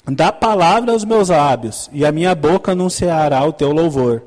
dá 0.07 0.31
palavra 0.31 0.93
aos 0.93 1.05
meus 1.05 1.31
lábios, 1.31 1.91
e 1.93 2.07
a 2.07 2.13
minha 2.13 2.33
boca 2.33 2.71
anunciará 2.71 3.45
o 3.45 3.53
teu 3.53 3.73
louvor. 3.73 4.23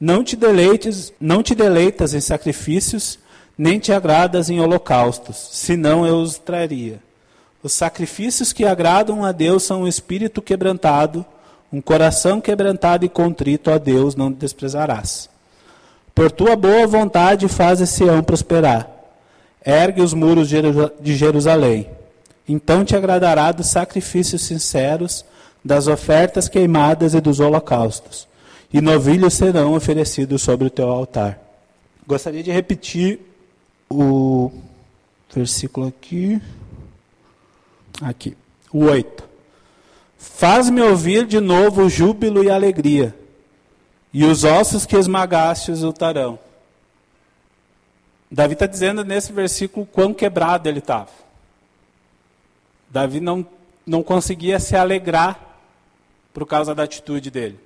Não 0.00 0.24
te 0.24 0.34
deleites, 0.34 1.12
não 1.20 1.40
te 1.40 1.54
deleitas 1.54 2.12
em 2.12 2.20
sacrifícios, 2.20 3.16
nem 3.56 3.78
te 3.78 3.92
agradas 3.92 4.50
em 4.50 4.60
holocaustos, 4.60 5.36
senão 5.52 6.04
eu 6.04 6.16
os 6.16 6.36
traria. 6.36 6.98
Os 7.62 7.72
sacrifícios 7.72 8.52
que 8.52 8.64
agradam 8.64 9.24
a 9.24 9.30
Deus 9.30 9.62
são 9.62 9.82
o 9.82 9.88
espírito 9.88 10.42
quebrantado, 10.42 11.24
um 11.72 11.80
coração 11.80 12.40
quebrantado 12.40 13.04
e 13.04 13.08
contrito 13.08 13.70
a 13.70 13.78
Deus 13.78 14.14
não 14.14 14.30
desprezarás. 14.30 15.28
Por 16.14 16.30
tua 16.30 16.56
boa 16.56 16.86
vontade 16.86 17.48
faz 17.48 17.86
Sião 17.88 18.22
prosperar. 18.22 18.88
Ergue 19.64 20.00
os 20.00 20.14
muros 20.14 20.48
de 20.48 21.16
Jerusalém. 21.16 21.90
Então 22.48 22.84
te 22.84 22.94
agradará 22.94 23.50
dos 23.52 23.66
sacrifícios 23.66 24.42
sinceros, 24.42 25.24
das 25.64 25.88
ofertas 25.88 26.48
queimadas 26.48 27.12
e 27.12 27.20
dos 27.20 27.40
holocaustos. 27.40 28.28
E 28.72 28.80
novilhos 28.80 29.34
serão 29.34 29.74
oferecidos 29.74 30.42
sobre 30.42 30.68
o 30.68 30.70
teu 30.70 30.88
altar. 30.88 31.38
Gostaria 32.06 32.42
de 32.42 32.52
repetir 32.52 33.20
o 33.90 34.50
versículo 35.34 35.88
aqui. 35.88 36.40
Aqui. 38.00 38.36
O 38.72 38.84
8. 38.84 39.24
Faz-me 40.34 40.82
ouvir 40.82 41.24
de 41.24 41.40
novo 41.40 41.84
o 41.84 41.88
júbilo 41.88 42.44
e 42.44 42.50
a 42.50 42.54
alegria, 42.54 43.14
e 44.12 44.24
os 44.24 44.44
ossos 44.44 44.84
que 44.84 44.96
esmagaste 44.96 45.70
exultarão. 45.70 46.38
Davi 48.30 48.52
está 48.52 48.66
dizendo 48.66 49.04
nesse 49.04 49.32
versículo 49.32 49.86
quão 49.86 50.12
quebrado 50.12 50.68
ele 50.68 50.80
estava. 50.80 51.08
Davi 52.90 53.20
não, 53.20 53.46
não 53.86 54.02
conseguia 54.02 54.60
se 54.60 54.76
alegrar 54.76 55.40
por 56.34 56.46
causa 56.46 56.74
da 56.74 56.82
atitude 56.82 57.30
dele. 57.30 57.58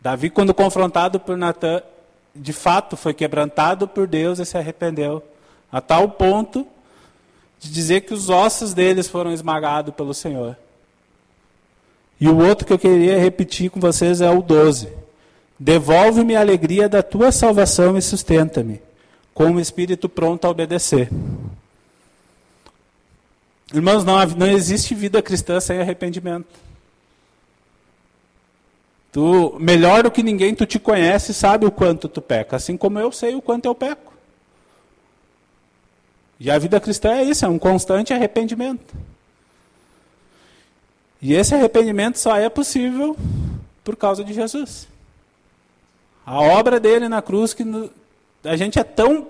Davi, 0.00 0.30
quando 0.30 0.54
confrontado 0.54 1.20
por 1.20 1.36
Natan, 1.36 1.82
de 2.34 2.52
fato 2.52 2.96
foi 2.96 3.12
quebrantado 3.12 3.86
por 3.88 4.06
Deus 4.06 4.38
e 4.38 4.46
se 4.46 4.56
arrependeu, 4.56 5.22
a 5.70 5.80
tal 5.80 6.08
ponto 6.10 6.66
de 7.58 7.70
dizer 7.70 8.02
que 8.02 8.14
os 8.14 8.30
ossos 8.30 8.72
deles 8.72 9.08
foram 9.08 9.32
esmagados 9.32 9.94
pelo 9.94 10.14
Senhor. 10.14 10.56
E 12.20 12.28
o 12.28 12.38
outro 12.38 12.66
que 12.66 12.72
eu 12.72 12.78
queria 12.78 13.18
repetir 13.18 13.70
com 13.70 13.78
vocês 13.78 14.20
é 14.20 14.30
o 14.30 14.42
12. 14.42 14.88
Devolve-me 15.58 16.36
a 16.36 16.40
alegria 16.40 16.88
da 16.88 17.02
tua 17.02 17.30
salvação 17.30 17.96
e 17.96 18.02
sustenta-me, 18.02 18.80
com 19.34 19.52
o 19.52 19.60
espírito 19.60 20.08
pronto 20.08 20.46
a 20.46 20.50
obedecer. 20.50 21.10
Irmãos, 23.72 24.04
não, 24.04 24.24
não 24.26 24.46
existe 24.46 24.94
vida 24.94 25.20
cristã 25.20 25.60
sem 25.60 25.80
arrependimento. 25.80 26.66
Tu, 29.12 29.56
melhor 29.58 30.02
do 30.02 30.10
que 30.10 30.22
ninguém, 30.22 30.54
tu 30.54 30.66
te 30.66 30.78
conhece 30.78 31.32
e 31.32 31.34
sabe 31.34 31.64
o 31.64 31.70
quanto 31.70 32.08
tu 32.08 32.20
peca, 32.20 32.56
assim 32.56 32.76
como 32.76 32.98
eu 32.98 33.10
sei 33.10 33.34
o 33.34 33.42
quanto 33.42 33.64
eu 33.64 33.74
peco. 33.74 34.12
E 36.38 36.50
a 36.50 36.58
vida 36.58 36.78
cristã 36.78 37.12
é 37.14 37.22
isso, 37.22 37.44
é 37.44 37.48
um 37.48 37.58
constante 37.58 38.12
arrependimento. 38.12 38.94
E 41.20 41.34
esse 41.34 41.54
arrependimento 41.54 42.18
só 42.18 42.36
é 42.36 42.48
possível 42.48 43.16
por 43.82 43.96
causa 43.96 44.22
de 44.22 44.32
Jesus. 44.32 44.88
A 46.24 46.40
obra 46.40 46.80
dele 46.80 47.08
na 47.08 47.22
cruz 47.22 47.54
que 47.54 47.64
a 48.44 48.56
gente 48.56 48.78
é 48.78 48.84
tão 48.84 49.26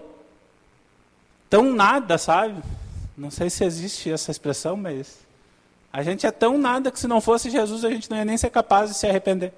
tão 1.48 1.72
nada, 1.72 2.18
sabe? 2.18 2.60
Não 3.16 3.30
sei 3.30 3.48
se 3.48 3.64
existe 3.64 4.10
essa 4.10 4.30
expressão, 4.30 4.76
mas 4.76 5.18
a 5.92 6.02
gente 6.02 6.26
é 6.26 6.30
tão 6.30 6.58
nada 6.58 6.90
que 6.90 6.98
se 6.98 7.06
não 7.06 7.20
fosse 7.20 7.50
Jesus 7.50 7.84
a 7.84 7.90
gente 7.90 8.10
não 8.10 8.16
ia 8.16 8.24
nem 8.24 8.36
ser 8.36 8.50
capaz 8.50 8.90
de 8.90 8.96
se 8.96 9.06
arrepender. 9.06 9.52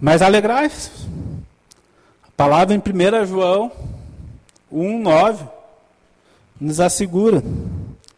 Mas 0.00 0.22
alegrai-vos. 0.22 0.90
A 2.22 2.30
palavra 2.36 2.74
em 2.74 2.78
1 2.78 3.26
João 3.26 3.72
1:9 4.72 5.48
nos 6.60 6.78
assegura 6.78 7.42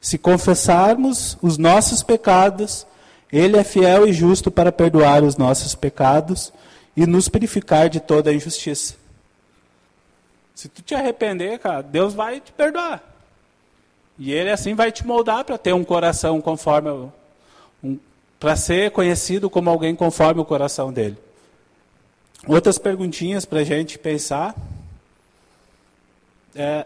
se 0.00 0.16
confessarmos 0.16 1.36
os 1.42 1.58
nossos 1.58 2.02
pecados, 2.02 2.86
Ele 3.30 3.56
é 3.56 3.64
fiel 3.64 4.06
e 4.08 4.12
justo 4.12 4.50
para 4.50 4.72
perdoar 4.72 5.22
os 5.22 5.36
nossos 5.36 5.74
pecados 5.74 6.52
e 6.96 7.06
nos 7.06 7.28
purificar 7.28 7.88
de 7.88 8.00
toda 8.00 8.30
a 8.30 8.34
injustiça. 8.34 8.94
Se 10.54 10.68
tu 10.68 10.82
te 10.82 10.94
arrepender, 10.94 11.58
cara, 11.58 11.82
Deus 11.82 12.14
vai 12.14 12.40
te 12.40 12.52
perdoar. 12.52 13.02
E 14.18 14.32
ele 14.32 14.50
assim 14.50 14.74
vai 14.74 14.92
te 14.92 15.06
moldar 15.06 15.44
para 15.44 15.56
ter 15.56 15.72
um 15.72 15.82
coração 15.82 16.40
conforme 16.40 17.10
um, 17.82 17.98
para 18.38 18.56
ser 18.56 18.90
conhecido 18.90 19.48
como 19.48 19.70
alguém 19.70 19.96
conforme 19.96 20.40
o 20.40 20.44
coração 20.44 20.92
dele. 20.92 21.16
Outras 22.46 22.76
perguntinhas 22.78 23.44
para 23.44 23.60
a 23.60 23.64
gente 23.64 23.98
pensar. 23.98 24.54
É, 26.54 26.84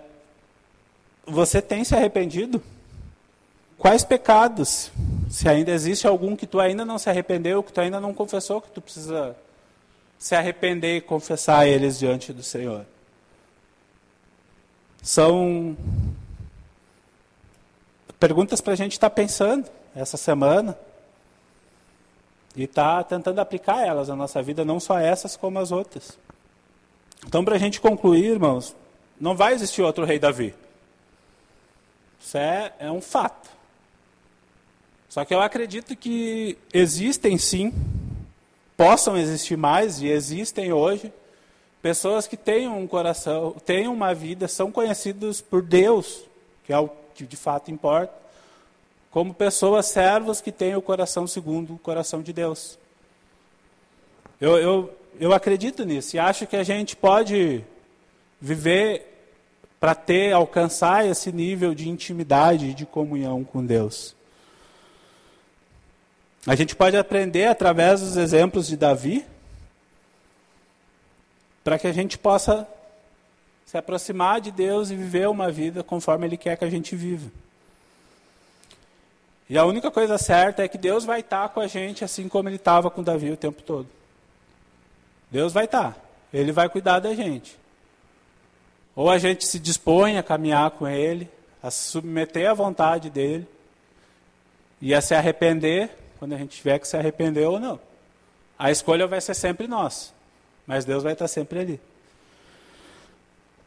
você 1.26 1.60
tem 1.60 1.82
se 1.82 1.94
arrependido? 1.94 2.62
Quais 3.84 4.02
pecados, 4.02 4.90
se 5.28 5.46
ainda 5.46 5.70
existe 5.70 6.06
algum 6.06 6.34
que 6.34 6.46
tu 6.46 6.58
ainda 6.58 6.86
não 6.86 6.96
se 6.96 7.10
arrependeu, 7.10 7.62
que 7.62 7.70
tu 7.70 7.82
ainda 7.82 8.00
não 8.00 8.14
confessou, 8.14 8.58
que 8.58 8.70
tu 8.70 8.80
precisa 8.80 9.36
se 10.18 10.34
arrepender 10.34 10.96
e 10.96 11.00
confessar 11.02 11.68
eles 11.68 11.98
diante 11.98 12.32
do 12.32 12.42
Senhor? 12.42 12.86
São 15.02 15.76
perguntas 18.18 18.62
para 18.62 18.72
a 18.72 18.76
gente 18.76 18.92
estar 18.92 19.10
tá 19.10 19.14
pensando 19.14 19.68
essa 19.94 20.16
semana 20.16 20.78
e 22.56 22.62
estar 22.62 23.04
tá 23.04 23.04
tentando 23.04 23.38
aplicar 23.38 23.86
elas 23.86 24.08
na 24.08 24.16
nossa 24.16 24.40
vida, 24.40 24.64
não 24.64 24.80
só 24.80 24.98
essas 24.98 25.36
como 25.36 25.58
as 25.58 25.70
outras. 25.70 26.18
Então, 27.26 27.44
para 27.44 27.56
a 27.56 27.58
gente 27.58 27.82
concluir, 27.82 28.30
irmãos, 28.30 28.74
não 29.20 29.36
vai 29.36 29.52
existir 29.52 29.82
outro 29.82 30.06
rei 30.06 30.18
Davi. 30.18 30.54
Isso 32.18 32.38
é, 32.38 32.72
é 32.78 32.90
um 32.90 33.02
fato. 33.02 33.52
Só 35.14 35.24
que 35.24 35.32
eu 35.32 35.40
acredito 35.40 35.94
que 35.94 36.58
existem 36.72 37.38
sim, 37.38 37.72
possam 38.76 39.16
existir 39.16 39.56
mais 39.56 40.02
e 40.02 40.08
existem 40.08 40.72
hoje, 40.72 41.12
pessoas 41.80 42.26
que 42.26 42.36
têm 42.36 42.66
um 42.66 42.84
coração, 42.84 43.52
têm 43.64 43.86
uma 43.86 44.12
vida, 44.12 44.48
são 44.48 44.72
conhecidos 44.72 45.40
por 45.40 45.62
Deus, 45.62 46.24
que 46.64 46.72
é 46.72 46.78
o 46.80 46.90
que 47.14 47.24
de 47.24 47.36
fato 47.36 47.70
importa, 47.70 48.12
como 49.08 49.32
pessoas 49.32 49.86
servos 49.86 50.40
que 50.40 50.50
têm 50.50 50.74
o 50.74 50.82
coração 50.82 51.28
segundo 51.28 51.74
o 51.74 51.78
coração 51.78 52.20
de 52.20 52.32
Deus. 52.32 52.76
Eu, 54.40 54.58
eu, 54.58 54.98
eu 55.20 55.32
acredito 55.32 55.84
nisso 55.84 56.16
e 56.16 56.18
acho 56.18 56.44
que 56.44 56.56
a 56.56 56.64
gente 56.64 56.96
pode 56.96 57.64
viver 58.40 59.30
para 59.78 59.94
ter, 59.94 60.32
alcançar 60.32 61.06
esse 61.06 61.30
nível 61.30 61.72
de 61.72 61.88
intimidade 61.88 62.66
e 62.66 62.74
de 62.74 62.84
comunhão 62.84 63.44
com 63.44 63.64
Deus. 63.64 64.16
A 66.46 66.54
gente 66.54 66.76
pode 66.76 66.96
aprender 66.96 67.46
através 67.46 68.00
dos 68.00 68.16
exemplos 68.16 68.66
de 68.66 68.76
Davi, 68.76 69.24
para 71.62 71.78
que 71.78 71.86
a 71.86 71.92
gente 71.92 72.18
possa 72.18 72.68
se 73.64 73.78
aproximar 73.78 74.40
de 74.40 74.50
Deus 74.50 74.90
e 74.90 74.94
viver 74.94 75.28
uma 75.28 75.50
vida 75.50 75.82
conforme 75.82 76.26
Ele 76.26 76.36
quer 76.36 76.56
que 76.58 76.64
a 76.64 76.70
gente 76.70 76.94
viva. 76.94 77.30
E 79.48 79.56
a 79.56 79.64
única 79.64 79.90
coisa 79.90 80.18
certa 80.18 80.62
é 80.62 80.68
que 80.68 80.76
Deus 80.76 81.04
vai 81.04 81.20
estar 81.20 81.48
com 81.48 81.60
a 81.60 81.66
gente 81.66 82.04
assim 82.04 82.28
como 82.28 82.48
Ele 82.48 82.56
estava 82.56 82.90
com 82.90 83.02
Davi 83.02 83.30
o 83.30 83.36
tempo 83.36 83.62
todo. 83.62 83.88
Deus 85.30 85.52
vai 85.52 85.64
estar. 85.64 85.98
Ele 86.32 86.52
vai 86.52 86.68
cuidar 86.68 87.00
da 87.00 87.14
gente. 87.14 87.56
Ou 88.94 89.10
a 89.10 89.18
gente 89.18 89.46
se 89.46 89.58
dispõe 89.58 90.18
a 90.18 90.22
caminhar 90.22 90.70
com 90.72 90.86
Ele, 90.86 91.28
a 91.62 91.70
se 91.70 91.90
submeter 91.90 92.50
à 92.50 92.54
vontade 92.54 93.08
dEle, 93.08 93.46
e 94.80 94.94
a 94.94 95.00
se 95.00 95.14
arrepender, 95.14 95.90
quando 96.24 96.32
a 96.32 96.38
gente 96.38 96.56
tiver 96.56 96.78
que 96.78 96.88
se 96.88 96.96
arrepender 96.96 97.46
ou 97.46 97.60
não. 97.60 97.78
A 98.58 98.70
escolha 98.70 99.06
vai 99.06 99.20
ser 99.20 99.34
sempre 99.34 99.68
nossa, 99.68 100.10
mas 100.66 100.86
Deus 100.86 101.02
vai 101.02 101.12
estar 101.12 101.28
sempre 101.28 101.58
ali. 101.58 101.80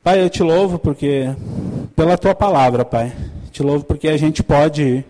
Pai, 0.01 0.23
eu 0.23 0.27
te 0.27 0.41
louvo 0.41 0.79
porque 0.79 1.25
pela 1.95 2.17
tua 2.17 2.33
palavra, 2.33 2.83
Pai. 2.83 3.15
Te 3.51 3.61
louvo 3.61 3.85
porque 3.85 4.07
a 4.07 4.17
gente 4.17 4.41
pode 4.41 5.05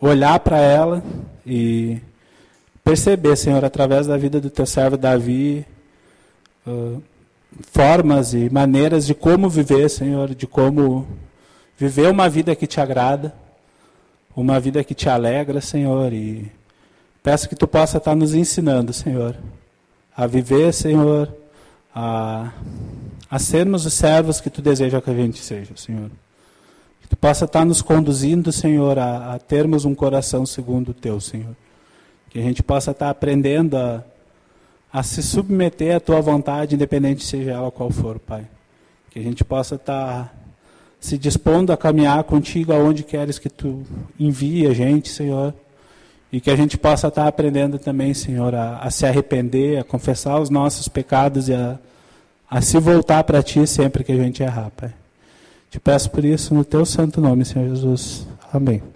olhar 0.00 0.40
para 0.40 0.58
ela 0.58 1.04
e 1.44 2.00
perceber, 2.82 3.36
Senhor, 3.36 3.62
através 3.62 4.06
da 4.06 4.16
vida 4.16 4.40
do 4.40 4.48
teu 4.48 4.64
servo 4.64 4.96
Davi, 4.96 5.62
uh, 6.66 7.02
formas 7.70 8.32
e 8.32 8.48
maneiras 8.48 9.04
de 9.04 9.14
como 9.14 9.50
viver, 9.50 9.90
Senhor, 9.90 10.34
de 10.34 10.46
como 10.46 11.06
viver 11.76 12.08
uma 12.08 12.30
vida 12.30 12.56
que 12.56 12.66
te 12.66 12.80
agrada, 12.80 13.34
uma 14.36 14.60
vida 14.60 14.84
que 14.84 14.94
te 14.94 15.08
alegra, 15.08 15.60
Senhor, 15.60 16.12
e 16.12 16.52
peço 17.22 17.48
que 17.48 17.56
tu 17.56 17.66
possa 17.66 17.96
estar 17.96 18.14
nos 18.14 18.34
ensinando, 18.34 18.92
Senhor, 18.92 19.34
a 20.16 20.26
viver, 20.26 20.72
Senhor, 20.72 21.34
a 21.94 22.52
a 23.30 23.38
sermos 23.38 23.84
os 23.84 23.94
servos 23.94 24.40
que 24.40 24.48
tu 24.48 24.62
deseja 24.62 25.00
que 25.00 25.10
a 25.10 25.14
gente 25.14 25.42
seja, 25.42 25.76
Senhor. 25.76 26.10
Que 27.02 27.08
tu 27.08 27.16
possa 27.16 27.44
estar 27.44 27.64
nos 27.64 27.82
conduzindo, 27.82 28.52
Senhor, 28.52 28.98
a, 28.98 29.34
a 29.34 29.38
termos 29.38 29.84
um 29.84 29.94
coração 29.94 30.46
segundo 30.46 30.90
o 30.90 30.94
teu, 30.94 31.20
Senhor. 31.20 31.54
Que 32.30 32.38
a 32.38 32.42
gente 32.42 32.62
possa 32.62 32.92
estar 32.92 33.10
aprendendo 33.10 33.76
a, 33.76 34.02
a 34.92 35.02
se 35.02 35.22
submeter 35.22 35.96
à 35.96 36.00
tua 36.00 36.20
vontade, 36.20 36.74
independente 36.74 37.24
seja 37.24 37.52
ela 37.52 37.70
qual 37.70 37.90
for, 37.90 38.18
Pai. 38.18 38.46
Que 39.10 39.18
a 39.18 39.22
gente 39.22 39.44
possa 39.44 39.74
estar 39.74 40.35
se 41.00 41.16
dispondo 41.16 41.72
a 41.72 41.76
caminhar 41.76 42.22
contigo 42.24 42.72
aonde 42.72 43.02
queres 43.02 43.38
que 43.38 43.48
tu 43.48 43.82
envie 44.18 44.66
a 44.66 44.74
gente, 44.74 45.08
Senhor. 45.08 45.54
E 46.32 46.40
que 46.40 46.50
a 46.50 46.56
gente 46.56 46.76
possa 46.76 47.08
estar 47.08 47.28
aprendendo 47.28 47.78
também, 47.78 48.12
Senhor, 48.12 48.54
a, 48.54 48.78
a 48.78 48.90
se 48.90 49.06
arrepender, 49.06 49.78
a 49.78 49.84
confessar 49.84 50.40
os 50.40 50.50
nossos 50.50 50.88
pecados 50.88 51.48
e 51.48 51.54
a 51.54 51.78
a 52.48 52.60
se 52.60 52.78
voltar 52.78 53.24
para 53.24 53.42
Ti 53.42 53.66
sempre 53.66 54.04
que 54.04 54.12
a 54.12 54.16
gente 54.16 54.42
errar, 54.42 54.70
Pai. 54.70 54.94
Te 55.70 55.80
peço 55.80 56.10
por 56.10 56.24
isso 56.24 56.54
no 56.54 56.64
Teu 56.64 56.86
santo 56.86 57.20
nome, 57.20 57.44
Senhor 57.44 57.68
Jesus. 57.68 58.26
Amém. 58.52 58.95